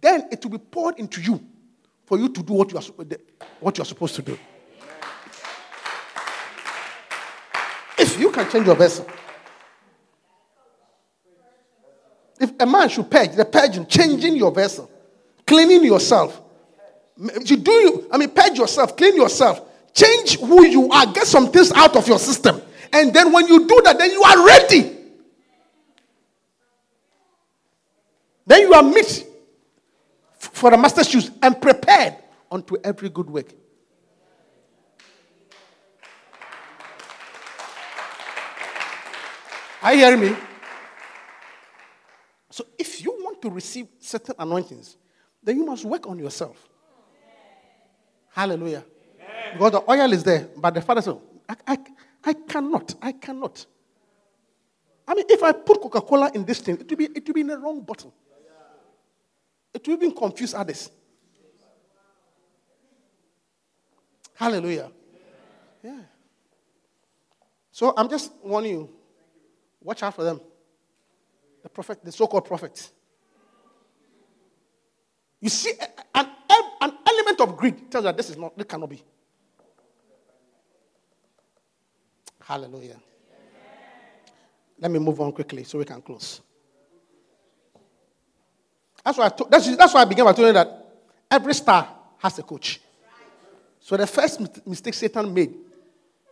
[0.00, 1.40] then it will be poured into you
[2.04, 2.84] for you to do what you are,
[3.60, 4.38] what you are supposed to do.
[7.98, 9.06] If you can change your vessel.
[12.38, 14.90] If a man should purge, the purging, changing your vessel,
[15.46, 16.42] cleaning yourself.
[17.44, 19.65] You do I mean, purge yourself, clean yourself,
[19.96, 22.60] change who you are, get some things out of your system.
[22.92, 24.92] And then when you do that, then you are ready.
[28.46, 29.26] Then you are meet
[30.38, 32.16] for the master's shoes and prepared
[32.50, 33.52] unto every good work.
[39.82, 40.36] Are you hearing me?
[42.50, 44.96] So if you want to receive certain anointings,
[45.42, 46.56] then you must work on yourself.
[48.30, 48.84] Hallelujah.
[49.52, 51.16] Because the oil is there, but the father said,
[51.48, 51.78] I, I,
[52.24, 52.94] I cannot.
[53.00, 53.66] I cannot.
[55.08, 57.34] I mean, if I put Coca Cola in this thing, it will, be, it will
[57.34, 58.12] be in the wrong bottle.
[59.72, 60.90] It will even confuse others.
[64.34, 64.90] Hallelujah.
[65.82, 66.00] Yeah.
[67.70, 68.90] So I'm just warning you
[69.82, 70.40] watch out for them.
[71.62, 72.90] The prophet, the so called prophets.
[75.40, 75.72] You see,
[76.14, 76.26] an,
[76.80, 79.02] an element of greed tells that this is not, this cannot be.
[82.46, 82.96] Hallelujah.
[84.78, 86.40] Let me move on quickly so we can close.
[89.04, 90.86] That's why I, that's, that's why I began by telling you that
[91.28, 92.80] every star has a coach.
[93.80, 95.54] So the first mistake Satan made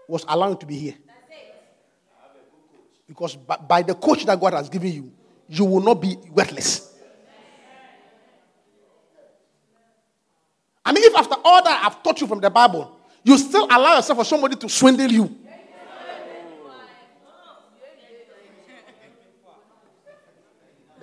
[0.07, 0.95] was allowing to be here.
[3.09, 5.13] Because by, by the coach that God has given you,
[5.49, 6.95] you will not be worthless.
[10.85, 13.97] I mean, if after all that I've taught you from the Bible, you still allow
[13.97, 15.44] yourself for somebody to swindle you.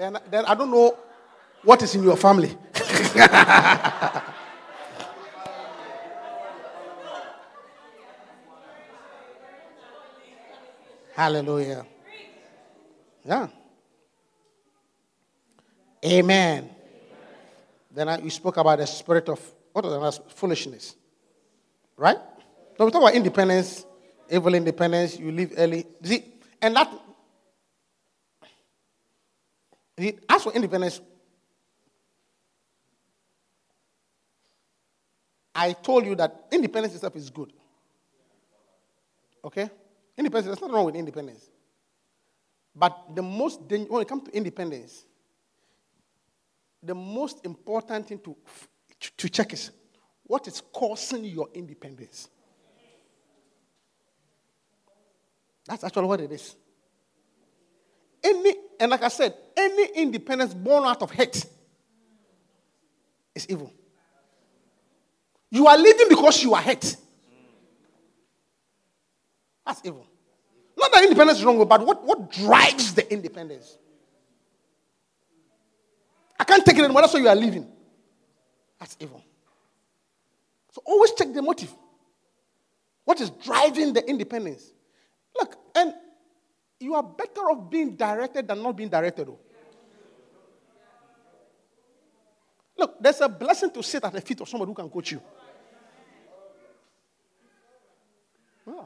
[0.01, 0.97] Then, then I don't know
[1.61, 2.57] what is in your family.
[11.13, 11.85] Hallelujah.
[13.23, 13.47] Yeah.
[16.04, 16.67] Amen.
[17.91, 19.39] Then I, we spoke about the spirit of
[19.71, 20.95] what was the foolishness,
[21.95, 22.17] right?
[22.75, 23.85] So we talk about independence,
[24.31, 25.19] evil independence.
[25.19, 25.85] You leave early.
[26.02, 26.23] See,
[26.60, 26.91] and that.
[30.29, 31.02] As for independence,
[35.54, 37.52] I told you that independence itself is good.
[39.43, 39.69] Okay?
[40.17, 41.49] Independence, there's nothing wrong with independence.
[42.75, 45.06] But the most danger, when it comes to independence,
[46.81, 48.35] the most important thing to,
[49.17, 49.71] to check is
[50.23, 52.29] what is causing your independence.
[55.65, 56.56] That's actually what it is.
[58.24, 61.46] Any, and like I said, any independence born out of hate
[63.36, 63.74] is evil.
[65.50, 66.96] You are leaving because you are hurt.
[69.65, 70.08] That's evil.
[70.78, 73.78] Not that independence is wrong, but what, what drives the independence?
[76.40, 77.02] I can't take it anymore.
[77.02, 77.67] That's why you are leaving.
[78.80, 79.24] That's evil.
[80.72, 81.74] So always check the motive.
[83.06, 84.72] What is driving the independence?
[85.38, 85.94] Look, and
[86.82, 89.29] you are better off being directed than not being directed.
[92.77, 95.21] Look, there's a blessing to sit at the feet of somebody who can coach you.
[98.65, 98.86] Yeah.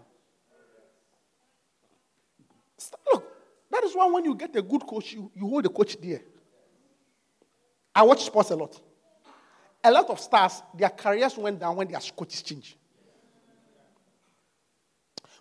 [3.11, 3.23] Look,
[3.71, 6.21] that is why when you get a good coach, you, you hold the coach dear.
[7.93, 8.79] I watch sports a lot.
[9.83, 12.75] A lot of stars, their careers went down when their coaches changed.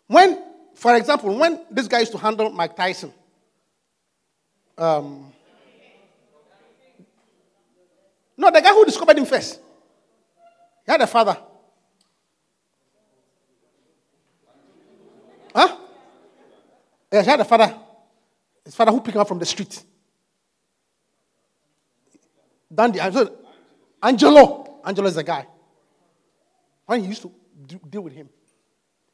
[0.06, 0.40] When,
[0.74, 3.12] for example, when this guy used to handle Mike Tyson,
[4.76, 5.32] um,
[8.36, 9.60] no, the guy who discovered him first,
[10.84, 11.36] he had a father.
[15.54, 15.76] Huh?
[17.12, 17.74] Yes, he had a father.
[18.64, 19.82] His father who picked him up from the street.
[22.74, 23.30] Dundee, Angelo.
[24.84, 25.46] Angelo is the guy.
[26.86, 27.32] When he used to
[27.88, 28.28] deal with him,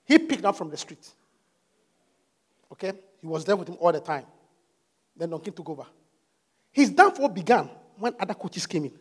[0.04, 1.06] he picked up from the street.
[2.72, 2.92] Okay?
[3.20, 4.24] He was there with him all the time.
[5.16, 5.86] Then King took over.
[6.72, 7.68] His downfall began
[7.98, 8.92] when other coaches came in.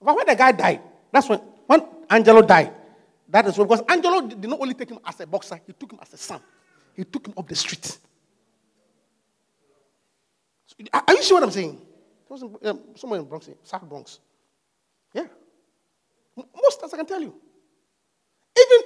[0.00, 0.80] But when the guy died,
[1.10, 2.72] that's when, when Angelo died.
[3.28, 5.92] That is when, because Angelo did not only take him as a boxer, he took
[5.92, 6.40] him as a son.
[6.94, 7.98] He took him up the street.
[10.92, 11.80] Are you sure what I'm saying?
[12.28, 14.20] Was in, um, somewhere in Bronx, South Bronx.
[15.14, 15.24] Yeah.
[16.36, 17.34] Most as I can tell you.
[18.56, 18.80] Even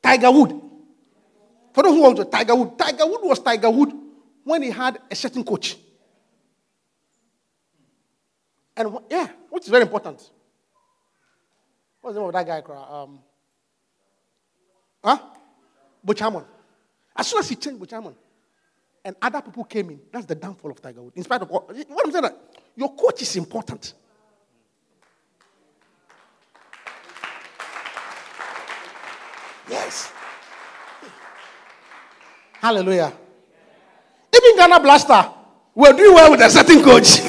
[0.00, 0.60] Tiger Wood.
[1.78, 2.76] For those who want to, Tiger Wood.
[2.76, 3.92] Tiger Wood was Tiger Wood
[4.42, 5.76] when he had a certain coach.
[8.76, 10.28] And yeah, which is very important.
[12.00, 12.74] What's the name of that guy?
[12.74, 13.20] Um,
[15.04, 15.18] huh?
[16.02, 16.42] Butch Harmon.
[17.14, 18.16] As soon as he changed Butch Harmon,
[19.04, 21.16] and other people came in, that's the downfall of Tiger Woods.
[21.16, 22.36] In spite of what, what I'm saying, that
[22.74, 23.94] your coach is important.
[29.70, 30.12] Yes.
[32.60, 33.12] Hallelujah.
[34.34, 35.32] Even Ghana Black Star
[35.74, 37.20] were doing well with a certain coach.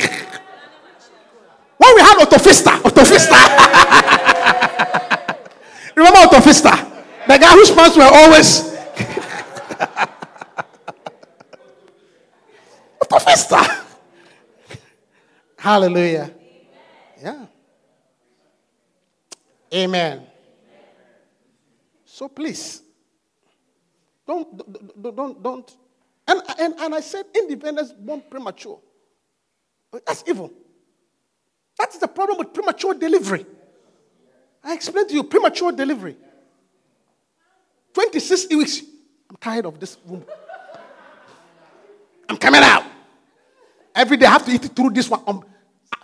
[1.77, 3.35] when we had Otto Pfister, Otofista.
[5.95, 6.71] Remember Otto Pfister?
[7.27, 8.63] The guy whose pants were always.
[13.01, 13.61] Otto Pfister.
[15.57, 16.31] Hallelujah.
[17.21, 17.45] Yeah.
[19.73, 20.25] Amen.
[22.05, 22.81] So please,
[24.29, 25.77] don't, don't, don't, don't.
[26.27, 28.79] And, and, and I said independence born premature.
[30.05, 30.53] That's evil.
[31.79, 33.43] That is the problem with premature delivery.
[34.63, 36.15] I explained to you premature delivery.
[37.93, 38.81] 26 weeks.
[39.31, 40.23] I'm tired of this womb.
[42.29, 42.83] I'm coming out.
[43.95, 45.23] Every day I have to eat through this one.
[45.25, 45.43] Um,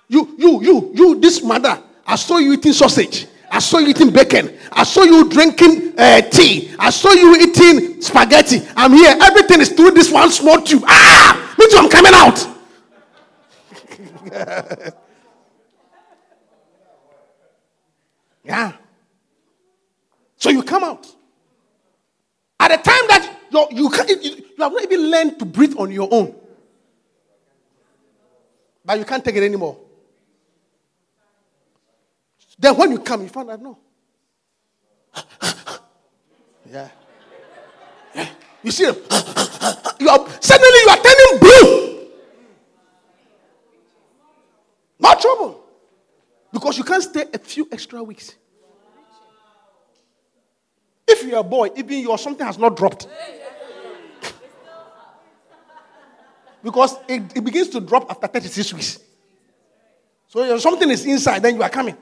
[0.08, 1.80] you, you, you, you, this mother.
[2.08, 3.28] I saw you eating sausage.
[3.56, 4.54] I saw you eating bacon.
[4.70, 6.76] I saw you drinking uh, tea.
[6.78, 8.62] I saw you eating spaghetti.
[8.76, 9.16] I'm here.
[9.22, 10.84] Everything is through this one small tube.
[10.86, 11.56] Ah!
[11.58, 12.46] Me too, I'm coming out.
[18.44, 18.74] yeah.
[20.36, 21.08] So you come out.
[22.60, 23.90] At the time that you you,
[24.22, 26.36] you have not even learned to breathe on your own.
[28.84, 29.85] But you can't take it anymore.
[32.58, 33.78] Then when you come, you find out no.
[36.72, 36.90] yeah.
[38.14, 38.30] yeah.
[38.64, 42.08] You see you are suddenly you are turning blue.
[45.00, 45.64] No trouble.
[46.52, 48.36] Because you can't stay a few extra weeks.
[51.08, 53.08] If you're a boy, even your something has not dropped.
[56.64, 59.00] because it, it begins to drop after 36 weeks.
[60.28, 61.96] So something is inside, then you are coming.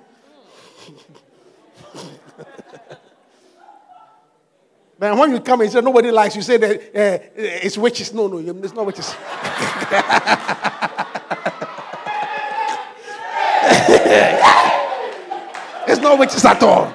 [4.99, 8.13] then when you come and say nobody likes you, say that uh, it's witches.
[8.13, 9.07] No, no, it's not witches.
[15.87, 16.93] it's not witches at all.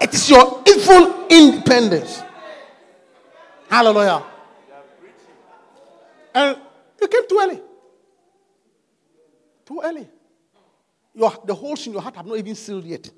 [0.00, 2.22] It is your evil independence.
[3.68, 4.24] Hallelujah.
[6.34, 6.56] And
[7.00, 7.60] you came too early.
[9.66, 10.08] Too early.
[11.20, 13.10] Your, the holes in your heart have not even sealed yet.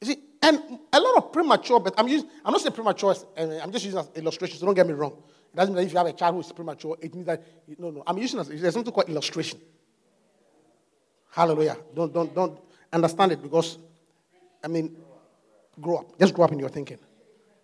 [0.00, 3.70] You see, and a lot of premature, but I'm, using, I'm not saying premature, I'm
[3.70, 5.12] just using as illustration, so don't get me wrong.
[5.52, 7.46] It doesn't mean that if you have a child who is premature, it means that,
[7.78, 8.02] no, no.
[8.04, 9.60] I'm using as, there's something called illustration.
[11.30, 11.76] Hallelujah.
[11.94, 12.58] Don't, don't, don't
[12.92, 13.78] understand it because,
[14.64, 14.96] I mean,
[15.80, 16.18] grow up.
[16.18, 16.98] Just grow up in your thinking.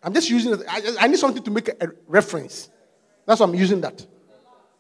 [0.01, 0.55] I'm just using.
[0.69, 2.71] I, I need something to make a, a reference.
[3.27, 4.07] That's why I'm using that.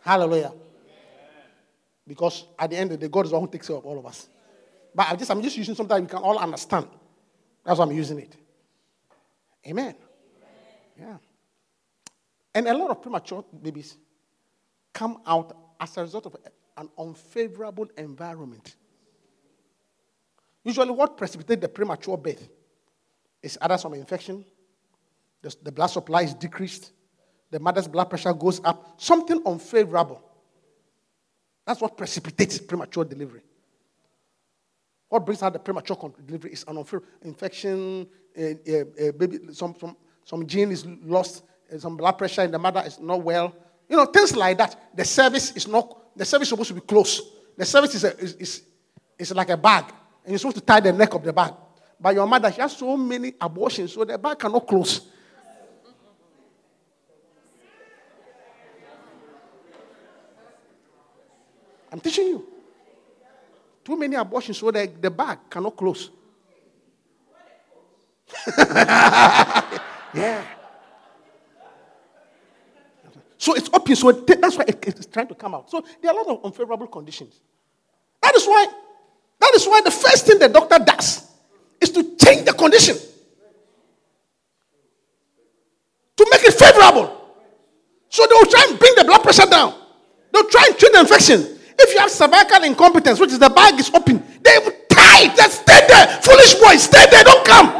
[0.00, 0.52] Hallelujah.
[2.06, 3.84] Because at the end of the day, God is the one who takes care of
[3.84, 4.28] all of us.
[4.94, 6.86] But I just, I'm just using something we can all understand.
[7.64, 8.36] That's why I'm using it.
[9.66, 9.94] Amen.
[10.98, 11.16] Yeah.
[12.54, 13.96] And a lot of premature babies
[14.92, 16.36] come out as a result of
[16.76, 18.76] an unfavorable environment.
[20.64, 22.48] Usually, what precipitates the premature birth
[23.42, 24.44] is either some infection,
[25.62, 26.92] the blood supply is decreased,
[27.50, 30.22] the mother's blood pressure goes up, something unfavorable.
[31.66, 33.42] That's what precipitates premature delivery.
[35.08, 36.84] What brings out the premature delivery is an
[37.22, 38.06] infection,
[38.36, 41.42] a, uh, uh, baby, some, some, some gene is lost,
[41.72, 43.54] uh, some blood pressure in the mother is not well.
[43.88, 44.96] You know, things like that.
[44.96, 47.20] The cervix is not, the cervix is supposed to be close.
[47.56, 48.62] The cervix is, a, is, is,
[49.18, 49.84] is like a bag,
[50.24, 51.52] and you're supposed to tie the neck of the bag.
[51.98, 55.08] But your mother, she has so many abortions, so the bag cannot close.
[61.96, 62.46] I'm teaching you.
[63.82, 66.10] Too many abortions, so the, the bag cannot close.
[68.58, 70.44] yeah.
[73.38, 75.70] So it's open, so that's why it, it's trying to come out.
[75.70, 77.40] So there are a lot of unfavorable conditions.
[78.20, 78.66] That is why,
[79.40, 81.30] that is why the first thing the doctor does
[81.80, 82.98] is to change the condition
[86.14, 87.22] to make it favorable.
[88.10, 89.72] So they'll try and bring the blood pressure down.
[90.30, 91.55] They'll try and treat the infection.
[91.78, 95.36] If you have cervical incompetence, which is the bag is open, they will tie it.
[95.36, 96.06] Just stay there.
[96.22, 97.24] Foolish boy, stay there.
[97.24, 97.66] Don't come.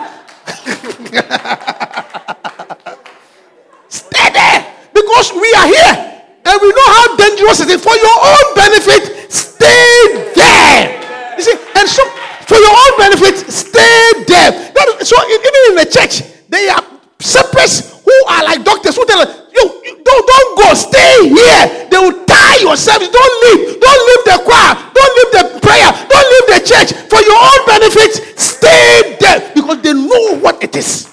[3.89, 4.67] stay there.
[4.93, 6.13] Because we are here.
[6.45, 7.83] And we know how dangerous it is.
[7.83, 11.01] For your own benefit, stay there.
[11.37, 12.05] You see, and so
[12.47, 14.53] for your own benefit, stay there.
[14.71, 16.83] That, so even in the church, they are
[17.19, 21.89] shepherds who are like doctors who tell you, you don't, don't go, stay here.
[21.91, 23.03] They will tie yourself.
[23.03, 23.81] Don't leave.
[23.81, 24.79] Don't leave the choir.
[24.95, 25.91] Don't leave the prayer.
[26.07, 26.95] Don't leave the church.
[27.11, 31.11] For your own benefit, stay there because they know what it is.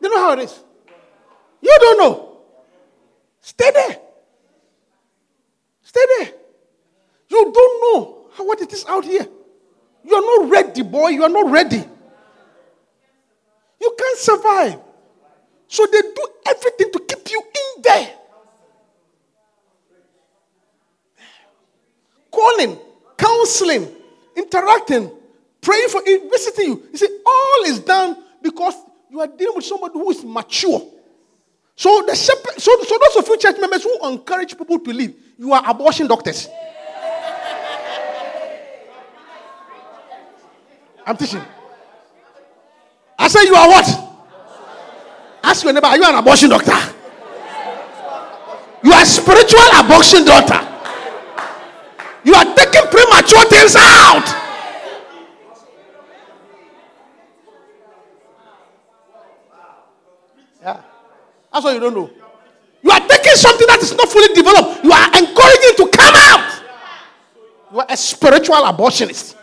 [0.00, 0.60] You know how it is.
[1.60, 2.38] You don't know.
[3.40, 3.96] Stay there.
[5.82, 6.30] Stay there.
[7.28, 9.26] You don't know how, what it is out here.
[10.04, 11.08] You are not ready, boy.
[11.08, 11.82] You are not ready.
[13.80, 14.78] You can't survive.
[15.66, 18.14] So they do everything to keep you in there.
[22.30, 22.78] Calling,
[23.16, 23.88] counseling,
[24.56, 25.10] interacting,
[25.60, 26.82] praying for you, visiting you.
[26.92, 28.74] You see, all is done because
[29.10, 30.82] you are dealing with somebody who is mature.
[31.74, 35.14] So the shepherd, so, so those of you church members who encourage people to leave,
[35.38, 36.48] you are abortion doctors.
[41.06, 41.42] I'm teaching.
[43.18, 44.02] I say you are what?
[45.42, 46.72] Ask your neighbor, are you an abortion doctor?
[48.82, 50.60] You are spiritual abortion doctor.
[52.24, 54.45] You are taking premature things out.
[61.56, 62.10] That's what you don't know.
[62.82, 64.84] You are taking something that is not fully developed.
[64.84, 66.62] You are encouraging it to come out.
[67.72, 69.34] You are a spiritual abortionist.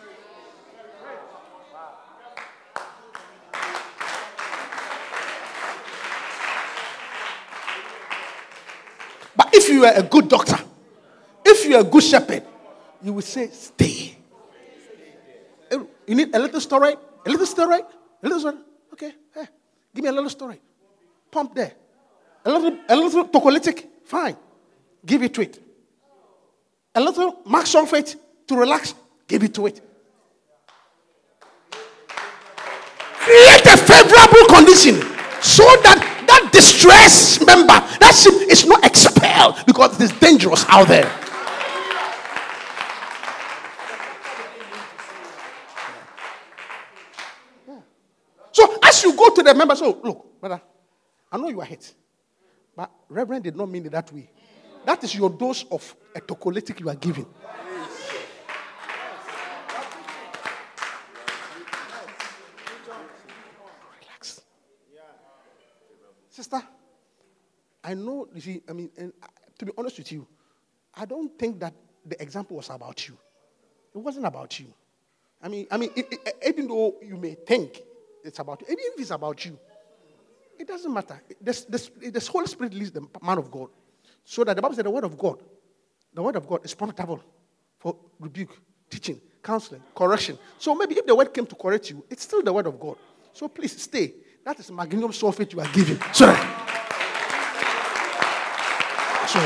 [9.36, 10.60] But if you are a good doctor,
[11.44, 12.44] if you are a good shepherd,
[13.02, 14.16] you will say, stay.
[15.72, 16.96] Eh, you need a little steroid?
[17.26, 17.88] A little steroid?
[18.22, 18.62] A little steroid?
[18.94, 19.48] Okay, hey,
[19.96, 20.60] give me a little steroid.
[21.32, 21.74] Pump there.
[22.46, 23.88] A little, a little tocolytic?
[24.06, 24.36] Fine.
[25.06, 25.60] Give it to it.
[26.96, 28.16] A little mag sulfate
[28.48, 28.94] to relax?
[29.28, 29.82] Give it to it.
[33.24, 34.96] Create a favorable condition
[35.42, 40.88] so that that distress member, that ship is not expelled because it is dangerous out
[40.88, 41.10] there.
[48.52, 50.62] So as you go to the member, so look, brother,
[51.32, 51.94] I know you are hit,
[52.76, 54.30] but Reverend did not mean it that way.
[54.86, 57.26] That is your dose of a tocolytic you are giving.
[64.02, 64.42] Relax.
[66.30, 66.62] Sister,
[67.84, 70.28] I know, you see, I mean, and uh, to be honest with you,
[70.96, 71.74] I don't think that
[72.06, 73.18] the example was about you.
[73.94, 74.74] It wasn't about you.
[75.42, 77.82] I mean, I mean, it, it, eh, even though you may think
[78.24, 79.60] it's about you, even if it's about you,
[80.58, 81.22] It doesn't matter.
[81.42, 83.70] The, the, the Holy Spirit leads the man of God.
[84.24, 85.42] So that the Bible said the word of God,
[86.14, 87.20] the word of God is profitable
[87.80, 88.58] for rebuke,
[88.90, 90.38] teaching, counseling, correction.
[90.58, 92.96] So maybe if the word came to correct you, it's still the word of God.
[93.34, 94.14] So please stay.
[94.46, 96.00] That is magnesium sulfate you are giving.
[96.14, 96.38] Sorry.
[99.28, 99.40] So,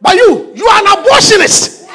[0.00, 1.86] But you, you are an abortionist.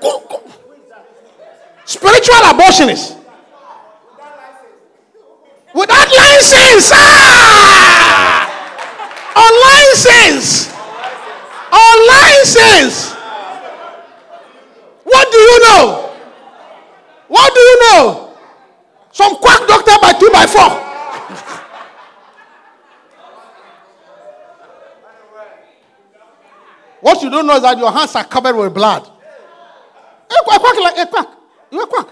[0.00, 0.42] Go, go.
[1.84, 2.34] Spiritual
[2.76, 3.16] abortionist.
[5.74, 6.90] Without license.
[6.92, 8.48] Ah!
[9.36, 10.72] On license.
[11.72, 13.14] On license.
[15.04, 16.12] What do you know?
[17.28, 18.32] What do you know?
[19.12, 20.82] Some quack doctor by two by four.
[27.00, 29.02] What you don't know is that your hands are covered with blood.
[30.28, 31.28] A quack, quack like a quack.
[31.70, 32.08] You're a quack.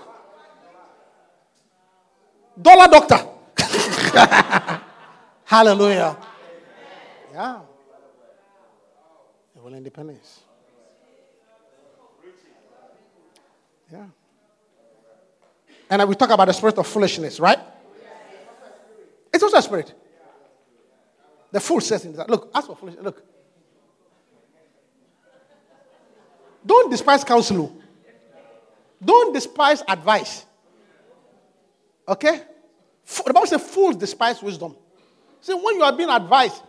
[2.61, 3.27] Dollar doctor.
[5.45, 6.17] Hallelujah.
[7.33, 7.61] Yeah.
[9.55, 10.41] Civil independence.
[13.93, 14.07] Yeah.
[15.91, 17.59] And we talk about the spirit of foolishness, right?
[19.33, 19.93] It's also a spirit.
[21.51, 22.31] The fool says in that.
[22.31, 23.05] Look, ask for foolishness.
[23.05, 23.23] Look.
[26.65, 27.77] Don't despise counsel.
[29.05, 30.47] Don't despise advice.
[32.07, 32.43] Okay?
[33.25, 34.77] The Bible says fools despise wisdom.
[35.41, 36.63] See, when you are being advised,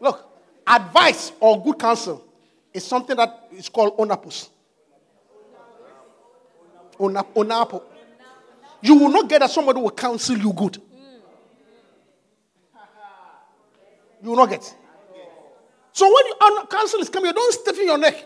[0.00, 0.28] look,
[0.66, 2.24] advice or good counsel
[2.72, 4.50] is something that is called onapus.
[6.98, 7.82] Onapo.
[8.82, 10.80] You will not get that somebody will counsel you good.
[14.22, 14.74] You will not get.
[15.92, 16.34] So when you
[16.70, 18.22] counsel is coming, you don't stiffen your neck.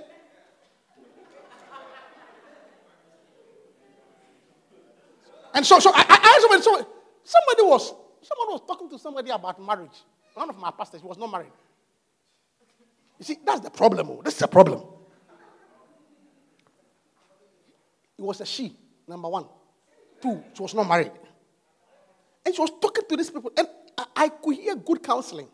[5.55, 6.87] And so, so I, I asked somebody, so
[7.25, 7.89] somebody was,
[8.23, 10.05] someone was talking to somebody about marriage.
[10.35, 11.53] One of my pastors, he was not married.
[13.19, 14.11] You see, that's the problem.
[14.11, 14.23] Oh.
[14.25, 14.83] This is a problem.
[18.19, 18.77] It was a she,
[19.09, 19.47] number one.
[20.23, 21.13] Two, she was not married.
[22.45, 25.49] And she was talking to these people, and I, I could hear good counseling.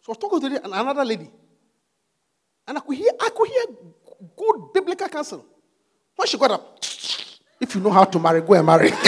[0.00, 1.30] She was talking to another lady.
[2.66, 3.64] And I could hear, I could hear
[4.36, 5.44] good biblical counsel.
[6.16, 6.84] When she got up,
[7.62, 8.88] if you know how to marry, go and marry.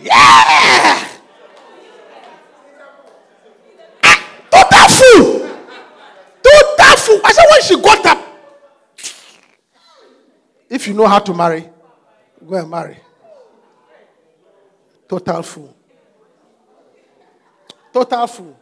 [0.00, 1.08] yeah!
[4.52, 5.50] Total fool!
[6.44, 7.20] Total fool!
[7.24, 8.24] I said, when she got up,
[10.70, 11.68] if you know how to marry,
[12.46, 12.98] go and marry.
[15.08, 15.76] Total fool.
[17.92, 18.56] Total fool.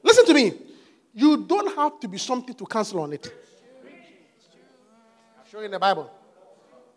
[0.00, 0.63] Listen to me.
[1.14, 3.32] You don't have to be something to cancel on it.
[5.38, 6.10] I'll show you in the Bible.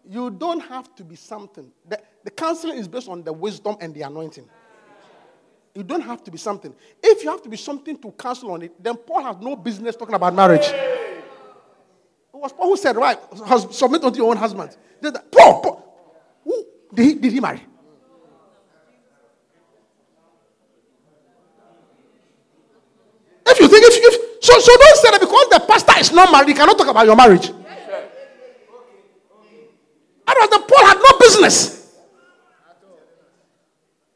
[0.10, 1.72] You don't have to be something.
[1.88, 4.50] The, the counseling is based on the wisdom and the anointing.
[5.76, 6.74] You don't have to be something.
[7.04, 9.96] If you have to be something to cancel on it, then Paul has no business
[9.96, 10.66] talking about marriage.
[10.66, 11.24] It
[12.34, 13.20] was Paul who said, right,
[13.72, 14.76] submit unto your own husband.
[15.32, 15.84] Paul, Paul
[16.44, 17.62] who, did, he, did he marry?
[23.46, 24.28] If you think, if,
[24.62, 27.16] so, don't say that because the pastor is not married, you cannot talk about your
[27.16, 27.52] marriage.
[30.28, 31.96] Otherwise, the Paul had no business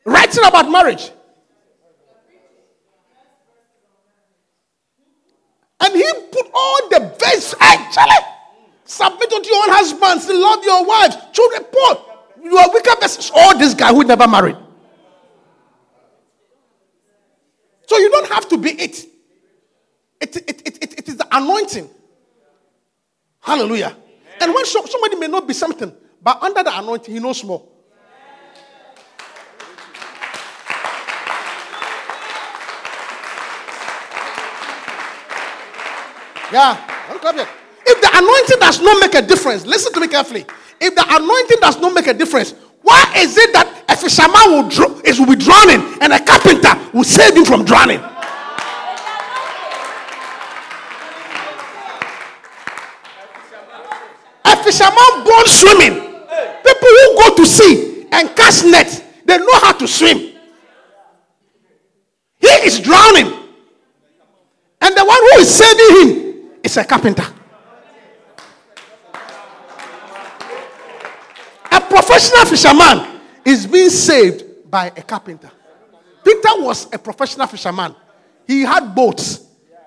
[0.05, 1.11] writing about marriage.
[5.79, 8.27] And he put all the best, actually.
[8.85, 11.63] Submit unto your own husbands, love your wives, children.
[11.71, 13.31] Paul, you are wicked best.
[13.33, 14.57] All this guy who never married.
[17.87, 19.10] So you don't have to be it.
[20.21, 21.89] It, it, it, it, it is the anointing.
[23.41, 23.87] Hallelujah.
[23.87, 23.97] Amen.
[24.41, 25.91] And when so, somebody may not be something,
[26.21, 27.67] but under the anointing, he knows more.
[36.51, 36.87] Yeah.
[37.13, 40.45] If the anointing does not make a difference, listen to me carefully.
[40.79, 44.69] If the anointing does not make a difference, why is it that a fisherman will,
[44.69, 48.01] dr- is, will be drowning and a carpenter will save him from drowning?
[54.71, 55.95] Fisherman born swimming.
[56.63, 60.17] People who go to sea and cast nets, they know how to swim.
[62.39, 63.33] He is drowning.
[64.79, 67.25] And the one who is saving him is a carpenter.
[71.69, 75.51] A professional fisherman is being saved by a carpenter.
[76.23, 77.93] Peter was a professional fisherman.
[78.47, 79.41] He had boats.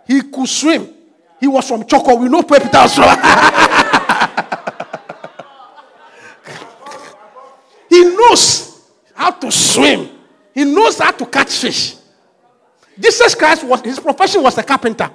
[0.07, 0.93] He could swim.
[1.41, 2.21] He was from Chorkor.
[2.21, 3.09] We know where Peter was from.
[7.95, 10.09] he knows how to swim.
[10.55, 11.97] He knows how to catch fish.
[12.99, 15.11] Jesus Christ was his profession was a carpenter.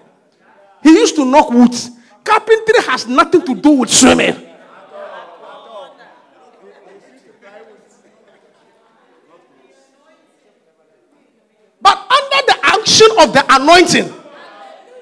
[0.84, 1.76] He used to knock wood.
[2.24, 4.36] Carpentry has nothing to do with swimming.
[11.82, 14.14] But under the unction of the anointing,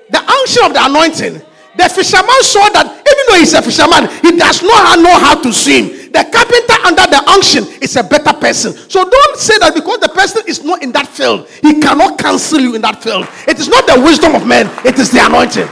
[0.09, 1.41] the unction of the anointing,
[1.75, 5.51] the fisherman saw that even though he's a fisherman, he does not know how to
[5.51, 5.96] swim.
[6.11, 8.73] The carpenter under the unction is a better person.
[8.73, 12.59] So don't say that because the person is not in that field, he cannot cancel
[12.59, 13.27] you in that field.
[13.47, 15.67] It is not the wisdom of men, it is the anointing.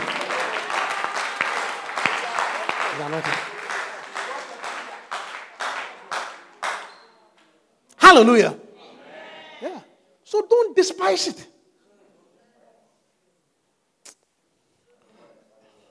[2.98, 3.34] The anointing.
[7.98, 8.56] Hallelujah.
[9.62, 9.80] Yeah.
[10.24, 11.48] So don't despise it.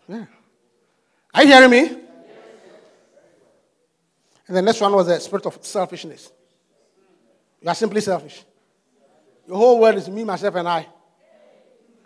[0.09, 0.27] Yeah.
[1.33, 2.04] Are you hearing me?
[4.47, 6.31] And the next one was the spirit of selfishness.
[7.63, 8.45] You are simply selfish.
[9.47, 10.87] Your whole world is me, myself, and I.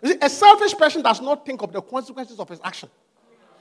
[0.03, 2.89] See, a selfish person does not think of the consequences of his action.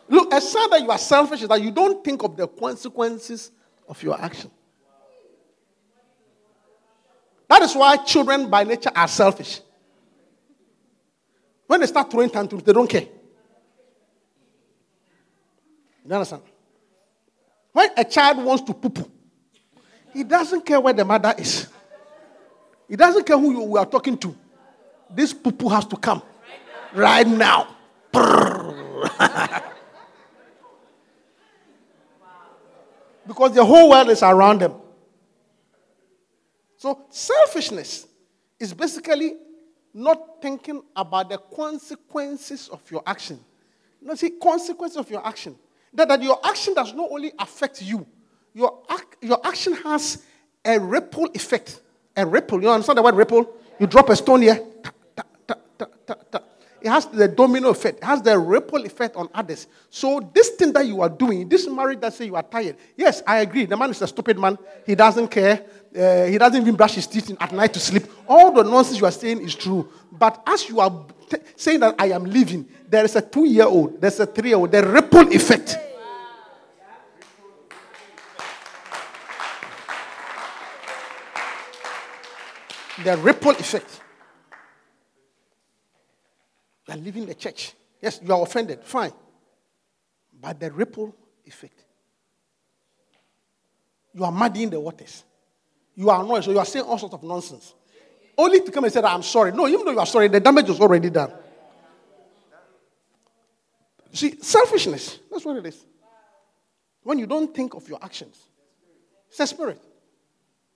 [0.08, 3.50] Look, a sign that you are selfish is that you don't think of the consequences
[3.88, 4.50] of your action.
[7.48, 9.60] That is why children by nature are selfish.
[11.66, 13.06] When they start throwing tantrums, they don't care.
[16.06, 16.42] You understand?
[17.78, 19.08] When a child wants to poo poo,
[20.12, 21.68] he doesn't care where the mother is.
[22.88, 24.36] He doesn't care who you are talking to.
[25.08, 26.20] This poo poo has to come
[26.92, 27.68] right now.
[33.28, 34.74] because the whole world is around them.
[36.78, 38.08] So, selfishness
[38.58, 39.36] is basically
[39.94, 43.38] not thinking about the consequences of your action.
[44.02, 45.54] You know, see, consequences of your action.
[45.94, 48.06] That, that your action does not only affect you,
[48.54, 50.24] your, ac- your action has
[50.64, 51.80] a ripple effect.
[52.16, 52.60] A ripple.
[52.60, 53.54] You understand the word ripple?
[53.78, 54.60] You drop a stone here.
[55.14, 55.54] ta, ta,
[56.30, 56.40] ta.
[56.80, 57.98] It has the domino effect.
[57.98, 59.66] It has the ripple effect on others.
[59.90, 62.76] So this thing that you are doing, this marriage that say you are tired.
[62.96, 63.66] Yes, I agree.
[63.66, 64.56] The man is a stupid man.
[64.86, 65.64] He doesn't care.
[65.96, 68.04] Uh, he doesn't even brush his teeth at night to sleep.
[68.28, 69.90] All the nonsense you are saying is true.
[70.12, 74.20] But as you are t- saying that I am leaving, there is a two-year-old, there's
[74.20, 75.78] a three-year-old, the ripple effect.
[83.04, 84.00] The ripple effect.
[86.86, 87.72] You are leaving the church.
[88.02, 88.84] Yes, you are offended.
[88.84, 89.12] Fine.
[90.40, 91.14] But the ripple
[91.46, 91.84] effect.
[94.12, 95.24] You are muddying the waters.
[95.98, 97.74] You are annoyed, so you are saying all sorts of nonsense.
[98.36, 99.50] Only to come and say that I'm sorry.
[99.50, 101.32] No, even though you are sorry, the damage was already done.
[104.12, 105.18] See, selfishness.
[105.28, 105.84] That's what it is.
[107.02, 108.38] When you don't think of your actions,
[109.28, 109.82] it's a spirit.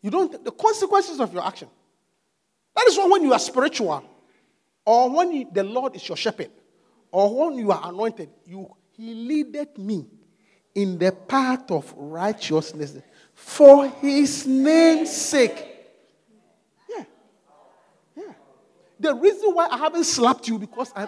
[0.00, 1.68] You don't the consequences of your action.
[2.74, 4.02] That is why when you are spiritual,
[4.84, 6.50] or when you, the Lord is your shepherd,
[7.12, 10.04] or when you are anointed, you He leadeth me
[10.74, 12.96] in the path of righteousness
[13.42, 15.66] for His name's sake.
[16.88, 17.04] Yeah,
[18.16, 18.32] yeah.
[18.98, 21.06] The reason why I haven't slapped you because I.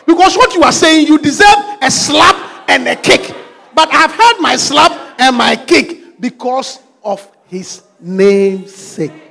[0.05, 3.36] Because what you are saying, you deserve a slap and a kick.
[3.76, 9.22] But I've had my slap and my kick because of his name's sake.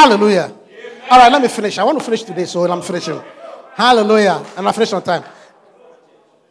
[0.00, 0.50] Hallelujah.
[1.10, 1.76] All right, let me finish.
[1.76, 3.20] I want to finish today, so I'm finishing.
[3.74, 4.42] Hallelujah.
[4.56, 5.22] And I finish on time.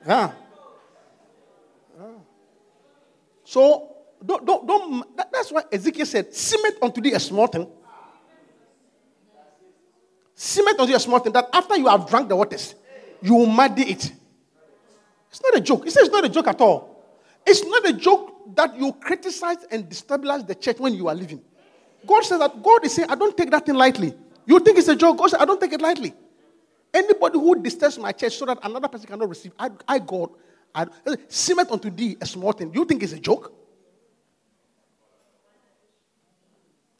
[0.06, 0.32] Yeah.
[3.43, 7.68] So don't, don't, don't that- that's why Ezekiel said, cement unto thee a small thing.
[10.36, 12.76] Cement unto thee a small thing that after you have drunk the waters,
[13.20, 14.14] you will muddy it.
[15.32, 15.86] It's not a joke.
[15.86, 17.04] He says it's not a joke at all.
[17.47, 21.41] It's not a joke that you criticize and destabilize the church when you are leaving.
[22.06, 24.14] God says that God is saying, I don't take that thing lightly.
[24.45, 25.18] You think it's a joke?
[25.18, 26.14] God says, I don't take it lightly.
[26.93, 30.32] Anybody who disturbs my church so that another person cannot receive, I, I God,
[30.74, 30.88] I,
[31.28, 32.72] cement unto thee a small thing.
[32.72, 33.54] Do you think it's a joke?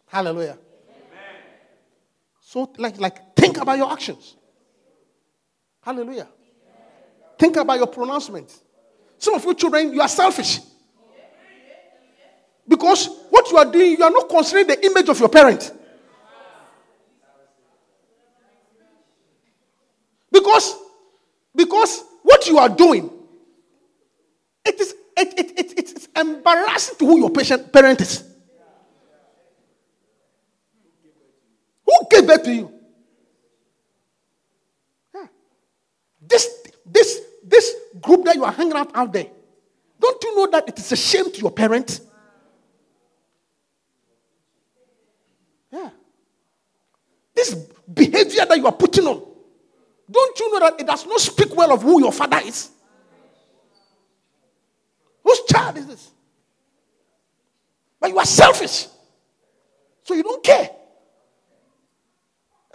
[0.08, 0.58] Hallelujah.
[2.41, 4.36] So, like, like, think about your actions.
[5.82, 6.28] Hallelujah.
[7.38, 8.60] Think about your pronouncements.
[9.18, 10.60] Some of you children, you are selfish.
[12.68, 13.10] Because
[13.40, 15.72] what you are doing, you are not considering the image of your parent.
[20.32, 20.76] Because,
[21.56, 23.10] because what you are doing,
[24.66, 28.24] it is it, it, it, it's embarrassing to who your patient, parent is.
[31.86, 32.74] Who gave birth to you?
[35.14, 35.28] Yeah.
[36.22, 39.28] This, this, this group that you are hanging out out there,
[40.00, 42.02] don't you know that it is a shame to your parents?
[45.72, 45.90] Yeah.
[47.40, 47.56] This
[47.94, 49.24] behavior that you are putting on,
[50.12, 52.70] don't you know that it does not speak well of who your father is?
[55.24, 56.12] Whose child is this?
[57.98, 58.88] But you are selfish.
[60.04, 60.70] So you don't care.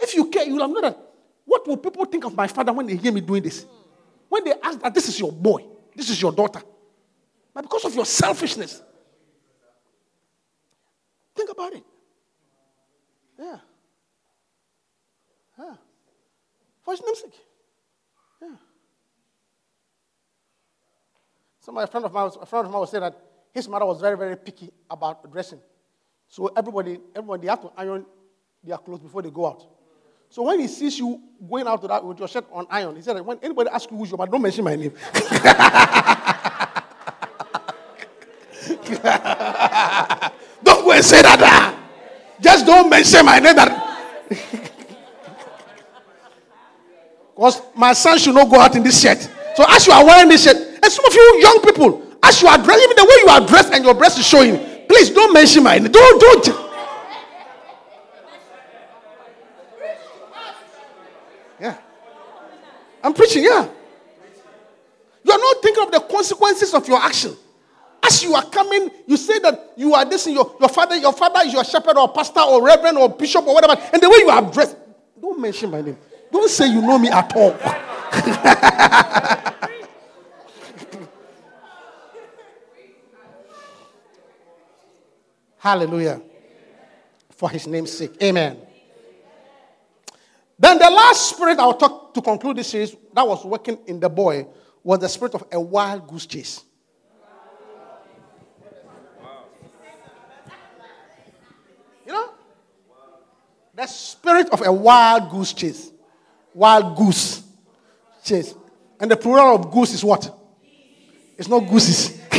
[0.01, 0.97] If you care, you will have known that.
[1.45, 3.67] What will people think of my father when they hear me doing this?
[4.29, 5.63] When they ask that this is your boy,
[5.95, 6.63] this is your daughter.
[7.53, 8.81] But because of your selfishness,
[11.35, 11.83] think about it.
[13.37, 13.57] Yeah.
[15.57, 15.75] Yeah.
[16.85, 17.33] For his name's sake.
[18.41, 18.55] Yeah.
[21.59, 23.19] So my friend of mine, a friend of mine was saying that
[23.51, 25.59] his mother was very, very picky about dressing.
[26.27, 28.05] So everybody, everybody, they have to iron
[28.63, 29.65] their clothes before they go out.
[30.29, 31.19] So when he sees you
[31.49, 33.91] going out to that with your shirt on iron, he said that when anybody asks
[33.91, 34.91] you who's your mother, don't mention my name.
[40.63, 41.39] don't go and say that.
[41.41, 41.79] Ah.
[42.39, 44.71] Just don't mention my name.
[47.35, 49.19] Because my son should not go out in this shirt.
[49.55, 52.47] So as you are wearing this shirt, and some of you young people, as you
[52.47, 54.57] are dressed, even the way you are dressed and your breast is showing,
[54.87, 55.91] please don't mention my name.
[55.91, 56.47] Don't, don't.
[61.59, 61.77] Yeah.
[63.03, 63.67] I'm preaching, yeah.
[65.23, 67.35] You are not thinking of the consequences of your action.
[68.01, 71.41] As you are coming, you say that you are this, your, your father, your father
[71.45, 74.29] is your shepherd or pastor or reverend or bishop or whatever, and the way you
[74.29, 74.77] are dressed,
[75.19, 75.97] don't mention my name.
[76.35, 77.53] Don't say you know me at all.
[85.57, 86.21] Hallelujah.
[87.31, 88.21] For his name's sake.
[88.21, 88.57] Amen.
[90.59, 94.09] Then the last spirit I'll talk to conclude this series that was working in the
[94.09, 94.45] boy
[94.83, 96.65] was the spirit of a wild goose chase.
[102.05, 102.33] You know?
[103.73, 105.93] The spirit of a wild goose chase.
[106.55, 107.43] Wild goose
[108.23, 108.55] chase.
[108.99, 110.33] And the plural of goose is what?
[111.37, 112.17] It's not gooses.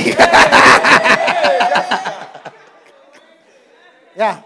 [4.17, 4.43] yeah.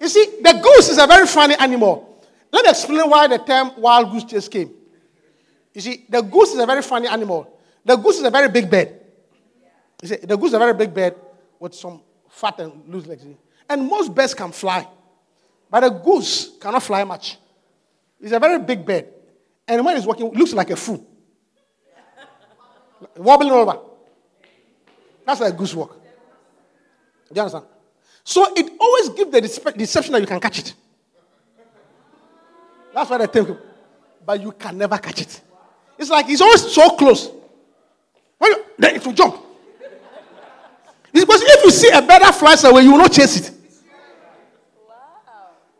[0.00, 2.20] You see, the goose is a very funny animal.
[2.52, 4.72] Let me explain why the term wild goose chase came.
[5.72, 7.56] You see, the goose is a very funny animal.
[7.84, 9.00] The goose is a very big bird.
[10.02, 11.14] You see, the goose is a very big bird
[11.60, 13.24] with some fat and loose legs.
[13.68, 14.86] And most birds can fly.
[15.70, 17.38] But a goose cannot fly much.
[18.24, 19.06] It's a very big bird.
[19.68, 21.06] And when it's walking, it looks like a fool.
[23.18, 23.78] Wobbling over.
[25.26, 26.00] That's a goose walk.
[26.00, 27.66] Do you understand?
[28.24, 29.40] So it always gives the
[29.76, 30.74] deception that you can catch it.
[32.94, 33.58] That's why they think,
[34.24, 35.42] but you can never catch it.
[35.98, 37.30] It's like it's always so close.
[38.40, 39.36] You, then it will jump.
[41.12, 43.54] Because if you see a better fly away, you will not chase it.
[44.88, 44.94] Wow.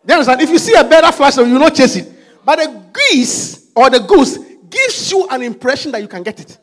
[0.04, 0.42] Do you understand?
[0.42, 2.13] If you see a better fly away, you will not chase it.
[2.44, 4.38] But the geese or the goose
[4.68, 6.58] gives you an impression that you can get it.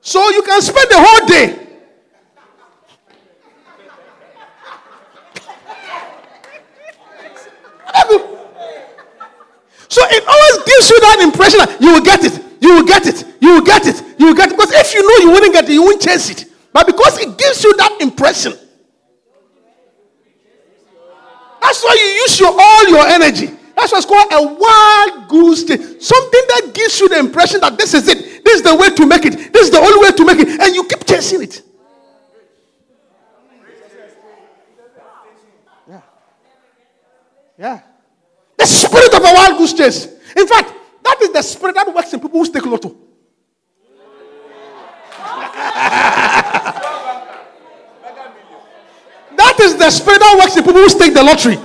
[0.00, 1.64] So you can spend the whole day.
[9.90, 13.06] So it always gives you that impression that you will get it, you will get
[13.06, 14.56] it, you will get it, you will get it.
[14.56, 16.44] Because if you know you wouldn't get it, you won't chase it.
[16.72, 18.54] But because it gives you that impression,
[21.60, 23.50] that's why you use your all your energy.
[23.76, 26.06] That's what's called a wild goose chase.
[26.06, 28.44] Something that gives you the impression that this is it.
[28.44, 29.52] This is the way to make it.
[29.52, 30.60] This is the only way to make it.
[30.60, 31.62] And you keep chasing it.
[35.88, 36.00] Yeah.
[37.58, 37.80] Yeah.
[38.56, 40.06] The spirit of a wild goose chase.
[40.36, 43.07] In fact, that is the spirit that works in people who take lotto.
[49.58, 51.58] That is the spirit that works in people who stake the lottery.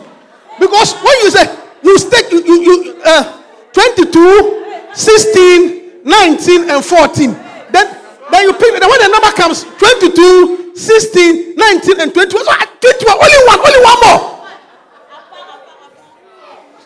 [0.60, 1.46] Because when you say
[1.84, 3.42] you stake you, you, you uh,
[3.74, 7.32] 22, 16, 19, and 14.
[7.70, 7.86] Then
[8.32, 12.46] then you pick then when the number comes 22, 16, 19, and 21.
[12.46, 14.22] So 21, only one, only one more.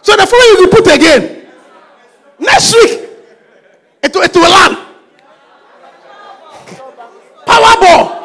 [0.02, 1.48] So the following you put again.
[2.40, 3.10] Next week,
[4.04, 4.78] it, it will land.
[7.48, 8.17] Powerball.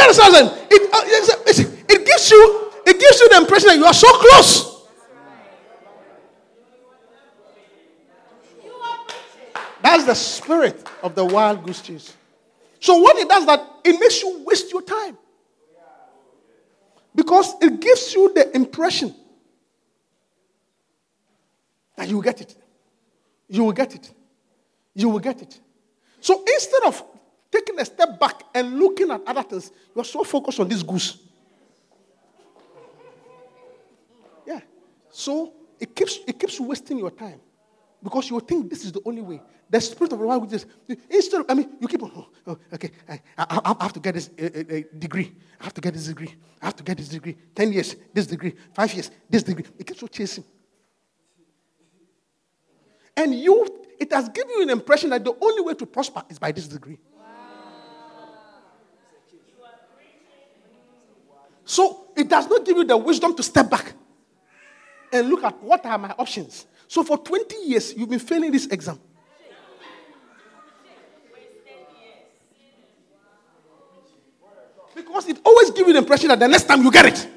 [0.00, 0.34] Understand?
[0.34, 0.66] I'm saying?
[0.70, 4.76] It, uh, it gives you it gives you the impression that you are so close.
[9.82, 12.14] That's the spirit of the wild goose chase.
[12.80, 15.16] So what it does that it makes you waste your time.
[17.14, 19.14] Because it gives you the impression
[21.96, 22.54] that you will get it.
[23.48, 24.10] You will get it.
[24.94, 25.58] You will get it.
[26.20, 27.02] So instead of
[27.50, 30.82] taking a step back and looking at other things, you are so focused on this
[30.82, 31.18] goose.
[34.46, 34.60] Yeah.
[35.10, 37.40] So it keeps it keeps wasting your time
[38.02, 39.42] because you think this is the only way.
[39.68, 40.66] The spirit of the will just
[41.10, 44.00] instead of I mean you keep on oh, oh, okay I, I, I have to
[44.00, 45.34] get this uh, uh, degree.
[45.60, 46.34] I have to get this degree.
[46.62, 47.36] I have to get this degree.
[47.54, 48.54] Ten years this degree.
[48.72, 49.64] Five years this degree.
[49.78, 50.44] It keeps on chasing.
[53.16, 53.66] And you,
[53.98, 56.68] it has given you an impression that the only way to prosper is by this
[56.68, 56.98] degree.
[61.66, 63.92] So it does not give you the wisdom to step back
[65.12, 66.64] and look at what are my options.
[66.86, 69.00] So for 20 years, you've been failing this exam.
[74.94, 77.28] Because it always gives you the impression that the next time you get it.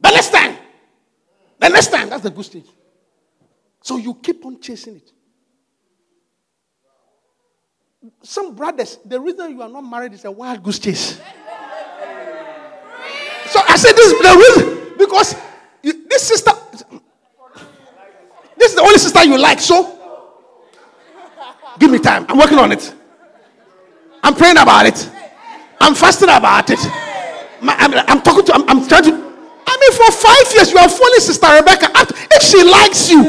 [0.00, 0.56] The next time.
[1.60, 2.08] The next time.
[2.08, 2.66] That's the good stage.
[3.82, 5.12] So you keep on chasing it.
[8.22, 11.20] Some brothers, the reason you are not married is a wild goose chase.
[13.50, 15.34] So I said this is the reason because
[15.82, 16.52] you, this sister,
[18.56, 19.58] this is the only sister you like.
[19.60, 19.98] So
[21.78, 22.26] give me time.
[22.28, 22.94] I'm working on it.
[24.22, 25.10] I'm praying about it.
[25.80, 26.78] I'm fasting about it.
[27.62, 28.54] My- I'm, I'm talking to.
[28.54, 29.10] I'm, I'm trying to.
[29.10, 31.88] I mean, for five years you are following Sister Rebecca.
[32.30, 33.22] If she likes you,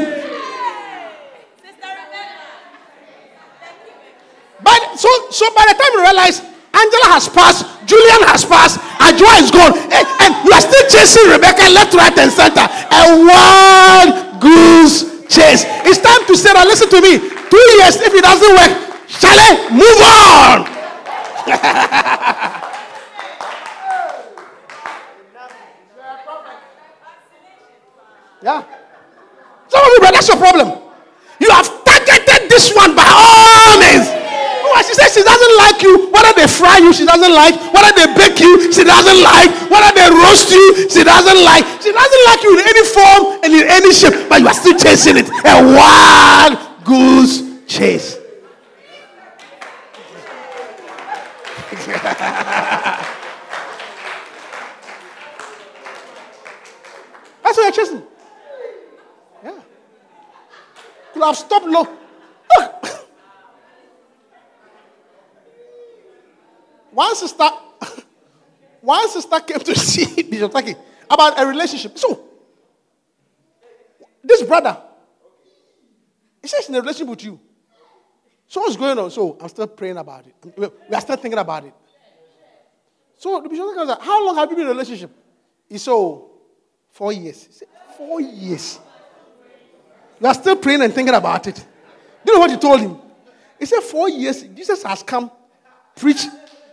[4.62, 6.44] but so so by the time you realize
[6.76, 11.26] Angela has passed, Julian has passed, Ajua is gone, and, and you are still chasing
[11.32, 12.62] Rebecca left, right, and center.
[12.68, 15.64] A one goose chase.
[15.88, 16.68] It's time to say that.
[16.68, 17.18] Listen to me.
[17.50, 18.72] Two years, if it doesn't work,
[19.08, 20.68] shall I move on?
[28.42, 28.64] Yeah.
[29.68, 30.80] Some of you, but that's your problem.
[31.40, 34.19] You have targeted this one by all means.
[34.90, 36.10] She says she doesn't like you.
[36.10, 37.54] Whether they fry you, she doesn't like.
[37.72, 39.70] Whether they bake you, she doesn't like.
[39.70, 41.64] Whether they roast you, she doesn't like.
[41.80, 44.76] She doesn't like you in any form and in any shape, but you are still
[44.76, 45.30] chasing it.
[45.46, 48.18] A wild goose chase.
[57.44, 58.02] That's what you're chasing.
[59.44, 59.60] Yeah.
[61.14, 61.66] You have stopped.
[61.66, 61.88] Look.
[66.92, 67.48] One sister,
[68.80, 70.74] one sister came to see Bishop Taki
[71.08, 71.98] about a relationship.
[71.98, 72.28] So,
[74.22, 74.80] this brother,
[76.42, 77.40] he says in a relationship with you.
[78.46, 79.10] So what's going on?
[79.10, 80.54] So I'm still praying about it.
[80.88, 81.74] We are still thinking about it.
[83.16, 85.10] So the bishop was like, How long have you been in a relationship?
[85.68, 86.30] He said, "Oh,
[86.90, 87.48] four years.
[87.50, 88.80] Said, Four years.
[90.20, 91.54] You are still praying and thinking about it.
[91.54, 91.62] Do
[92.32, 92.98] you know what he told him?
[93.58, 95.30] He said, Four years, Jesus has come,
[95.94, 96.28] preached,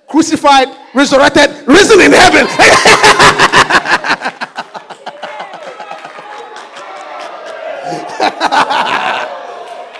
[0.07, 2.47] crucified, resurrected, risen in heaven.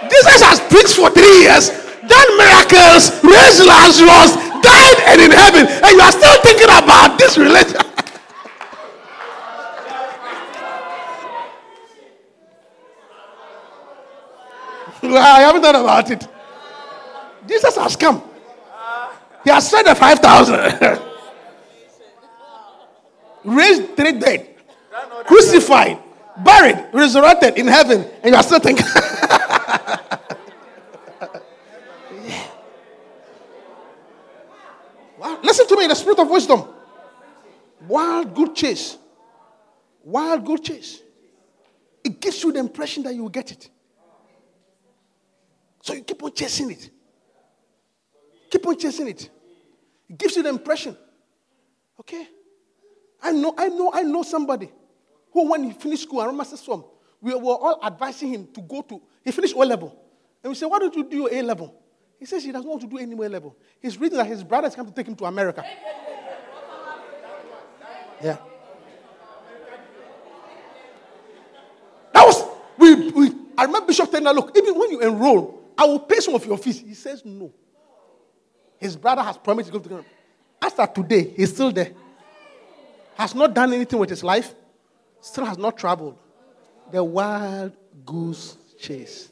[0.10, 1.70] Jesus has preached for three years,
[2.08, 7.38] done miracles, raised Lazarus, died and in heaven, and you are still thinking about this
[7.38, 7.82] religion.
[15.04, 16.28] I haven't thought about it.
[17.48, 18.27] Jesus has come.
[19.48, 21.00] He has said the 5,000.
[23.56, 24.58] Raised three dead.
[25.26, 26.00] Crucified.
[26.44, 26.90] Buried.
[26.92, 28.06] Resurrected in heaven.
[28.24, 28.86] And you are still thinking.
[35.42, 36.68] Listen to me the spirit of wisdom.
[37.88, 38.98] Wild good chase.
[40.04, 41.02] Wild good chase.
[42.04, 43.70] It gives you the impression that you will get it.
[45.84, 46.90] So you keep on chasing it.
[48.50, 49.30] Keep on chasing it.
[50.10, 50.96] It gives you the impression.
[52.00, 52.28] Okay?
[53.22, 54.72] I know, I know, I know somebody
[55.32, 56.86] who, when he finished school, I remember some,
[57.20, 59.96] we were all advising him to go to, he finished O level.
[60.44, 61.82] And we said, Why don't you do your A level?
[62.20, 63.56] He says he doesn't want to do any more level.
[63.80, 65.64] He's reading that his brothers come to take him to America.
[68.22, 68.38] Yeah.
[72.14, 72.44] That was,
[72.78, 76.20] we, we, I remember Bishop telling her, look, even when you enroll, I will pay
[76.20, 76.80] some of your fees.
[76.80, 77.54] He says no.
[78.80, 80.06] His brother has promised to go to Ghana.
[80.62, 81.92] After today, he's still there.
[83.16, 84.54] Has not done anything with his life,
[85.22, 86.18] still has not traveled.
[86.92, 87.74] The wild
[88.06, 89.30] goose chase.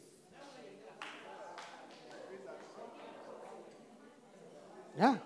[4.97, 5.17] Yeah.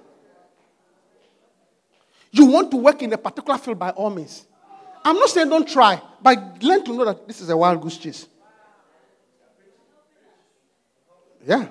[2.31, 4.45] You want to work in a particular field by all means.
[5.03, 7.97] I'm not saying don't try, but learn to know that this is a wild goose
[7.97, 8.27] chase.
[11.45, 11.67] Yeah.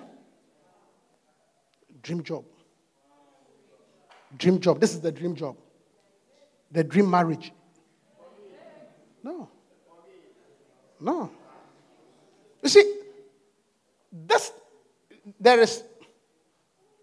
[2.09, 2.45] Dream job.
[4.39, 4.81] Dream job.
[4.81, 5.59] This is the dream job.
[6.73, 7.53] The dream marriage.
[9.23, 9.51] No.
[10.99, 11.31] No.
[12.63, 12.95] You see,
[14.11, 14.53] this,
[15.39, 15.83] there is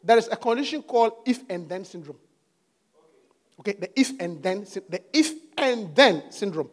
[0.03, 2.17] there is a condition called if and then syndrome.
[3.59, 6.71] Okay, the if and then the if and then syndrome.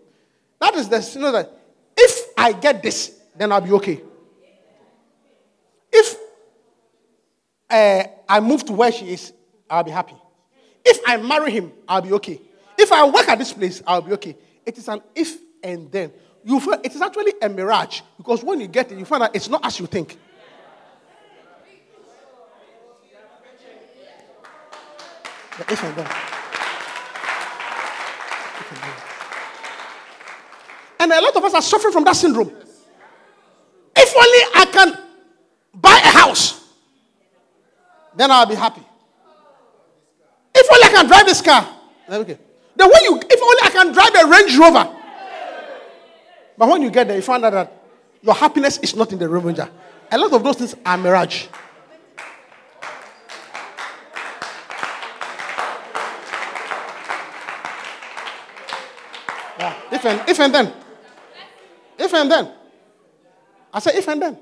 [0.59, 1.53] That is the you know that
[1.99, 4.01] if I get this, then I'll be okay.
[5.93, 6.16] If
[7.72, 9.32] uh, I move to where she is,
[9.68, 10.14] I'll be happy.
[10.84, 12.40] If I marry him, I'll be okay.
[12.78, 14.36] If I work at this place, I'll be okay.
[14.66, 16.12] It is an if and then.
[16.44, 19.34] You feel, it is actually a mirage because when you get it, you find out
[19.34, 20.18] it's not as you think.
[25.58, 26.08] The if and then.
[30.98, 32.52] And a lot of us are suffering from that syndrome.
[33.96, 34.98] If only I can
[35.74, 36.62] buy a house,
[38.16, 38.82] then I'll be happy.
[40.54, 41.66] If only I can drive this car.
[42.08, 42.38] Okay.
[42.76, 44.98] Then when you, if only I can drive a Range Rover.
[46.58, 47.82] But when you get there, you find out that
[48.22, 49.70] your happiness is not in the Range Rover.
[50.10, 51.46] A lot of those things are mirage.
[59.58, 59.74] Yeah.
[59.92, 60.72] If and if and then.
[61.98, 62.52] If and then.
[63.72, 64.38] I say if and then.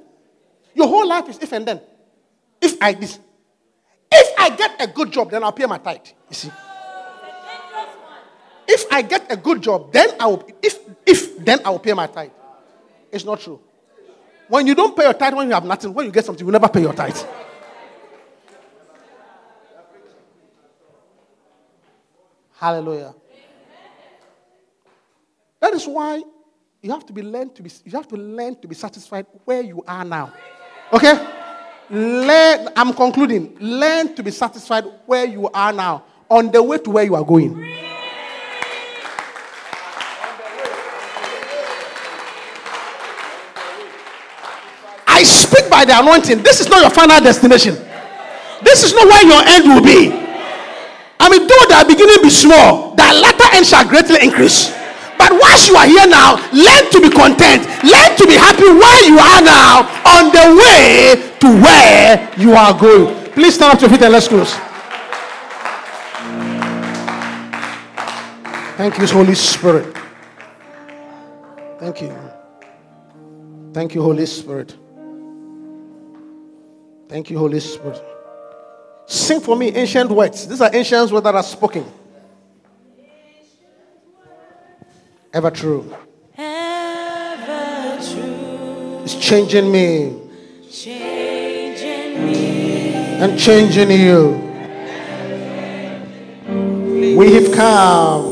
[0.75, 1.81] Your whole life is if and then.
[2.61, 3.19] If I this.
[4.11, 6.07] If I get a good job, then I'll pay my tithe.
[6.29, 6.51] You see.
[8.67, 11.93] If I get a good job, then I will if if then I will pay
[11.93, 12.31] my tithe.
[13.11, 13.61] It's not true.
[14.49, 16.53] When you don't pay your tithe when you have nothing, when you get something, you
[16.53, 17.17] never pay your tithe.
[22.53, 23.15] Hallelujah.
[25.61, 26.23] That is why
[26.83, 29.63] you have to be learned to be you have to learn to be satisfied where
[29.63, 30.33] you are now.
[30.93, 31.40] Okay?
[31.91, 33.57] Learn, I'm concluding.
[33.59, 37.25] Learn to be satisfied where you are now, on the way to where you are
[37.25, 37.67] going.
[45.09, 46.45] I speak by the anointing.
[46.45, 47.75] This is not your final destination.
[48.63, 50.15] This is not where your end will be.
[51.19, 54.71] I mean, though the beginning be small, the latter end shall greatly increase.
[55.19, 57.67] But once you are here now, learn to be content.
[57.83, 62.79] Learn to be happy where you are now on the way to where you are
[62.79, 63.15] going.
[63.33, 64.53] Please stand up to your feet and let's close.
[68.77, 69.97] Thank you, Holy Spirit.
[71.79, 72.17] Thank you.
[73.73, 74.77] Thank you, Holy Spirit.
[77.09, 78.03] Thank you, Holy Spirit.
[79.07, 80.47] Sing for me ancient words.
[80.47, 81.85] These are ancient words that are spoken.
[85.33, 85.95] Ever true.
[86.37, 90.31] Ever true, It's changing me
[90.71, 91.10] changing me.
[93.21, 94.31] And changing you.
[97.17, 98.25] We have come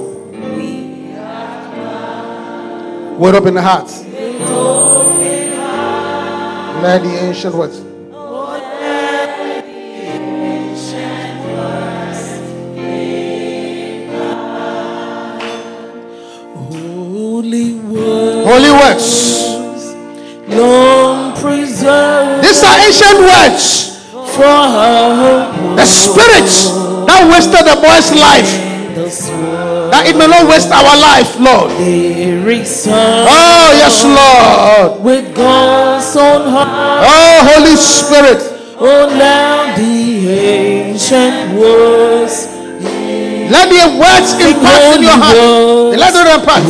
[3.18, 4.04] with open hearts.
[6.82, 7.82] Let the ancient words.
[16.54, 19.28] Holy word, Holy words.
[20.58, 21.17] preserved
[22.42, 23.64] These are ancient words.
[25.76, 26.48] The spirit
[27.06, 28.50] that wasted the boy's life,
[29.90, 31.70] that it may not waste our life, Lord.
[33.30, 35.02] Oh, yes, Lord.
[35.02, 36.68] with God's own heart.
[37.06, 38.40] Oh, Holy Spirit.
[38.80, 42.57] Oh, now the ancient words.
[43.50, 45.36] Let the words impart in your heart.
[45.98, 46.64] Let them impart.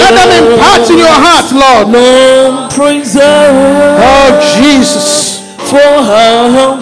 [0.00, 1.86] Let them impart in your heart, Lord.
[4.02, 5.40] Oh, Jesus.
[5.70, 6.80] for her.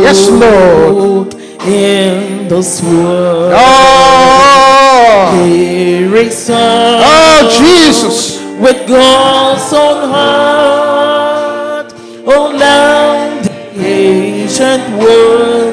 [0.00, 1.34] Yes, Lord.
[1.66, 3.52] In this world.
[3.54, 8.40] Oh, Lyric song oh, Jesus.
[8.58, 11.92] with God's own heart.
[12.24, 13.50] Oh, now the
[13.84, 15.67] ancient eh,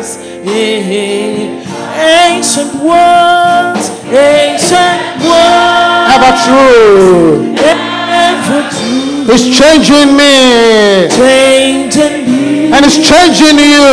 [2.29, 4.99] ancient words, ancient
[5.29, 7.55] words, Ever true.
[7.57, 13.85] ever true, It's changing me changing me and it's changing you.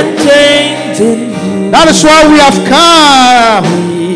[0.00, 1.70] and changing you.
[1.74, 3.64] That is why we have come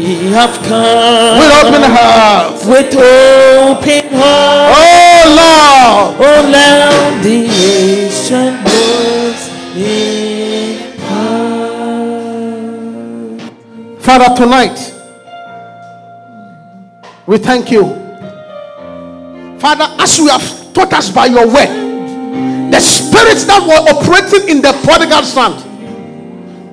[0.04, 2.64] We have come with open hearts.
[2.72, 4.70] with open heart.
[4.78, 6.90] Oh Lord, Oh, now
[7.26, 9.42] the ancient words
[14.08, 14.94] Father, tonight
[17.26, 17.84] we thank you.
[19.60, 21.68] Father, as you have taught us by your word,
[22.72, 25.60] the spirits that were operating in the prodigal son,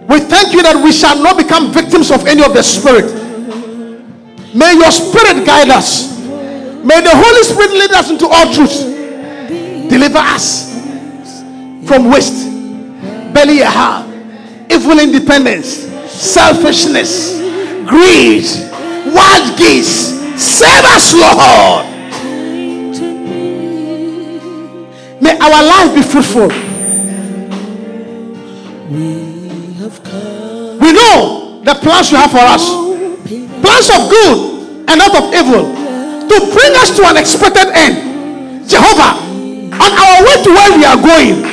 [0.07, 3.11] we thank you that we shall not become victims of any of the spirit.
[4.55, 6.17] May your spirit guide us.
[6.87, 8.79] May the Holy Spirit lead us into all truth.
[9.89, 10.71] Deliver us
[11.85, 12.47] from waste,
[13.33, 13.59] belly
[14.71, 17.39] evil independence, selfishness,
[17.87, 18.45] greed,
[19.13, 20.15] wild geese.
[20.39, 21.85] Save us, Lord.
[25.21, 26.47] May our life be fruitful.
[28.89, 29.25] We.
[30.95, 32.63] Know the plans you have for us
[33.59, 35.75] plans of good and not of evil
[36.23, 38.63] to bring us to an expected end.
[38.63, 39.19] Jehovah,
[39.75, 41.43] on our way to where we are going,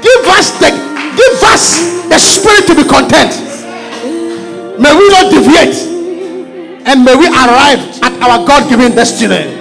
[0.00, 0.72] give us the
[1.12, 3.45] give us the spirit to be content.
[4.78, 5.76] May we not deviate
[6.86, 9.52] and may we arrive at our God-given destiny.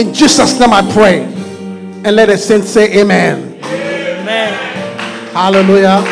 [0.00, 1.22] In Jesus' name I pray.
[2.04, 3.58] And let the saints say amen.
[3.64, 4.52] Amen.
[5.32, 6.02] Hallelujah.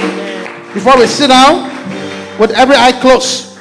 [0.72, 1.74] Before we sit down,
[2.38, 3.56] with every eye closed.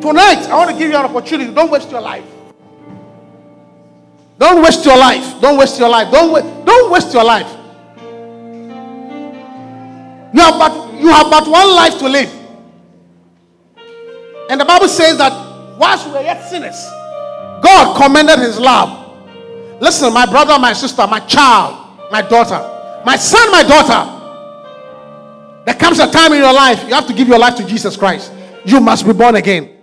[0.00, 1.52] Tonight, I want to give you an opportunity.
[1.52, 2.24] Don't waste your life.
[4.38, 5.40] Don't waste your life.
[5.40, 6.10] Don't waste your life.
[6.12, 7.48] Don't wa- don't waste your life.
[10.32, 12.32] You have but you have but one life to live.
[14.48, 15.32] And the Bible says that
[15.78, 16.76] whilst we were yet sinners,
[17.62, 19.02] God commended his love.
[19.80, 24.12] Listen, my brother, my sister, my child, my daughter, my son, my daughter.
[25.64, 27.96] There comes a time in your life you have to give your life to Jesus
[27.96, 28.32] Christ.
[28.64, 29.76] You must be born again.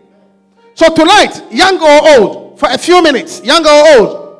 [0.76, 4.40] So tonight, young or old, for a few minutes, young or old,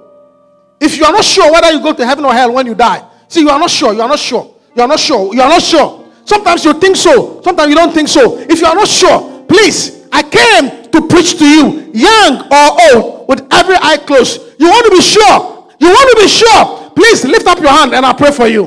[0.80, 3.06] if you are not sure whether you go to heaven or hell when you die,
[3.28, 5.50] see, you are not sure, you are not sure, you are not sure, you are
[5.50, 6.03] not sure.
[6.26, 8.38] Sometimes you think so, sometimes you don't think so.
[8.40, 13.28] If you are not sure, please, I came to preach to you, young or old,
[13.28, 14.42] with every eye closed.
[14.60, 17.94] You want to be sure, you want to be sure, please lift up your hand
[17.94, 18.64] and I'll pray for you.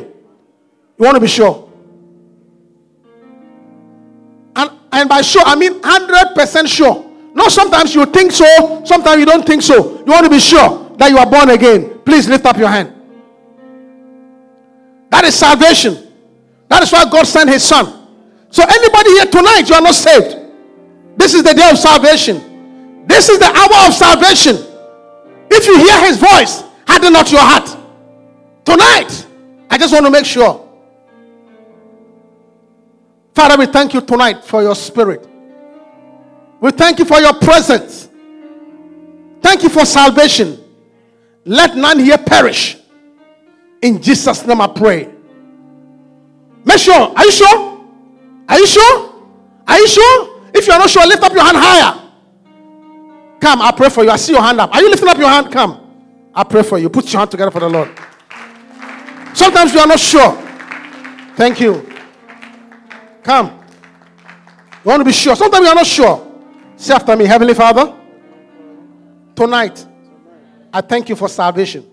[0.99, 1.69] You want to be sure.
[4.57, 7.05] And, and by sure, I mean 100% sure.
[7.35, 9.99] No, sometimes you think so, sometimes you don't think so.
[9.99, 12.01] You want to be sure that you are born again.
[12.05, 12.93] Please lift up your hand.
[15.11, 16.06] That is salvation.
[16.69, 18.09] That is why God sent His Son.
[18.51, 20.37] So, anybody here tonight, you are not saved.
[21.17, 23.07] This is the day of salvation.
[23.07, 24.57] This is the hour of salvation.
[25.51, 27.77] If you hear His voice, harden not your heart.
[28.65, 29.27] Tonight,
[29.71, 30.63] I just want to make sure.
[33.35, 35.29] Father, we thank you tonight for your spirit.
[36.61, 38.09] We thank you for your presence.
[39.43, 40.59] Thank you for salvation.
[41.45, 42.79] Let none here perish.
[43.83, 45.16] In Jesus' name I pray.
[46.67, 46.95] Make sure.
[47.17, 47.87] Are you sure?
[48.49, 49.13] Are you sure?
[49.67, 50.41] Are you sure?
[50.53, 52.03] If you are not sure, lift up your hand higher.
[53.41, 54.11] Come, I pray for you.
[54.11, 54.75] I see your hand up.
[54.75, 55.53] Are you lifting up your hand?
[55.53, 55.81] Come.
[56.35, 56.89] I pray for you.
[56.91, 57.91] Put your hand together for the Lord.
[59.35, 60.33] Sometimes you are not sure.
[61.37, 61.89] Thank you.
[63.23, 63.47] Come.
[64.85, 65.37] You want to be sure.
[65.37, 66.33] Sometimes you are not sure.
[66.77, 67.95] Say after me, Heavenly Father.
[69.35, 69.87] Tonight,
[70.73, 71.85] I thank you for salvation.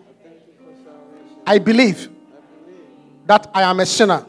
[1.45, 2.09] I believe
[3.25, 4.25] that I am a sinner.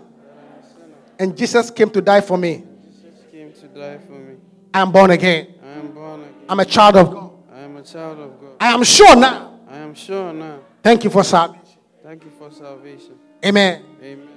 [1.18, 2.64] And Jesus came to die for me.
[2.84, 4.36] Jesus came to die for me.
[4.72, 5.54] I am born again.
[5.62, 6.34] I am born again.
[6.48, 7.30] I'm a child of God.
[7.52, 8.56] I am a child of God.
[8.60, 9.60] I am sure now.
[9.68, 10.58] I am sure now.
[10.82, 11.78] Thank you for salvation.
[12.02, 13.18] Thank you for salvation.
[13.44, 13.84] Amen.
[14.02, 14.28] Amen.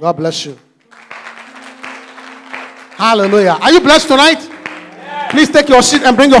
[0.00, 0.58] God bless you.
[2.96, 3.58] Hallelujah.
[3.60, 4.48] Are you blessed tonight?
[5.30, 6.40] Please take your seat and bring your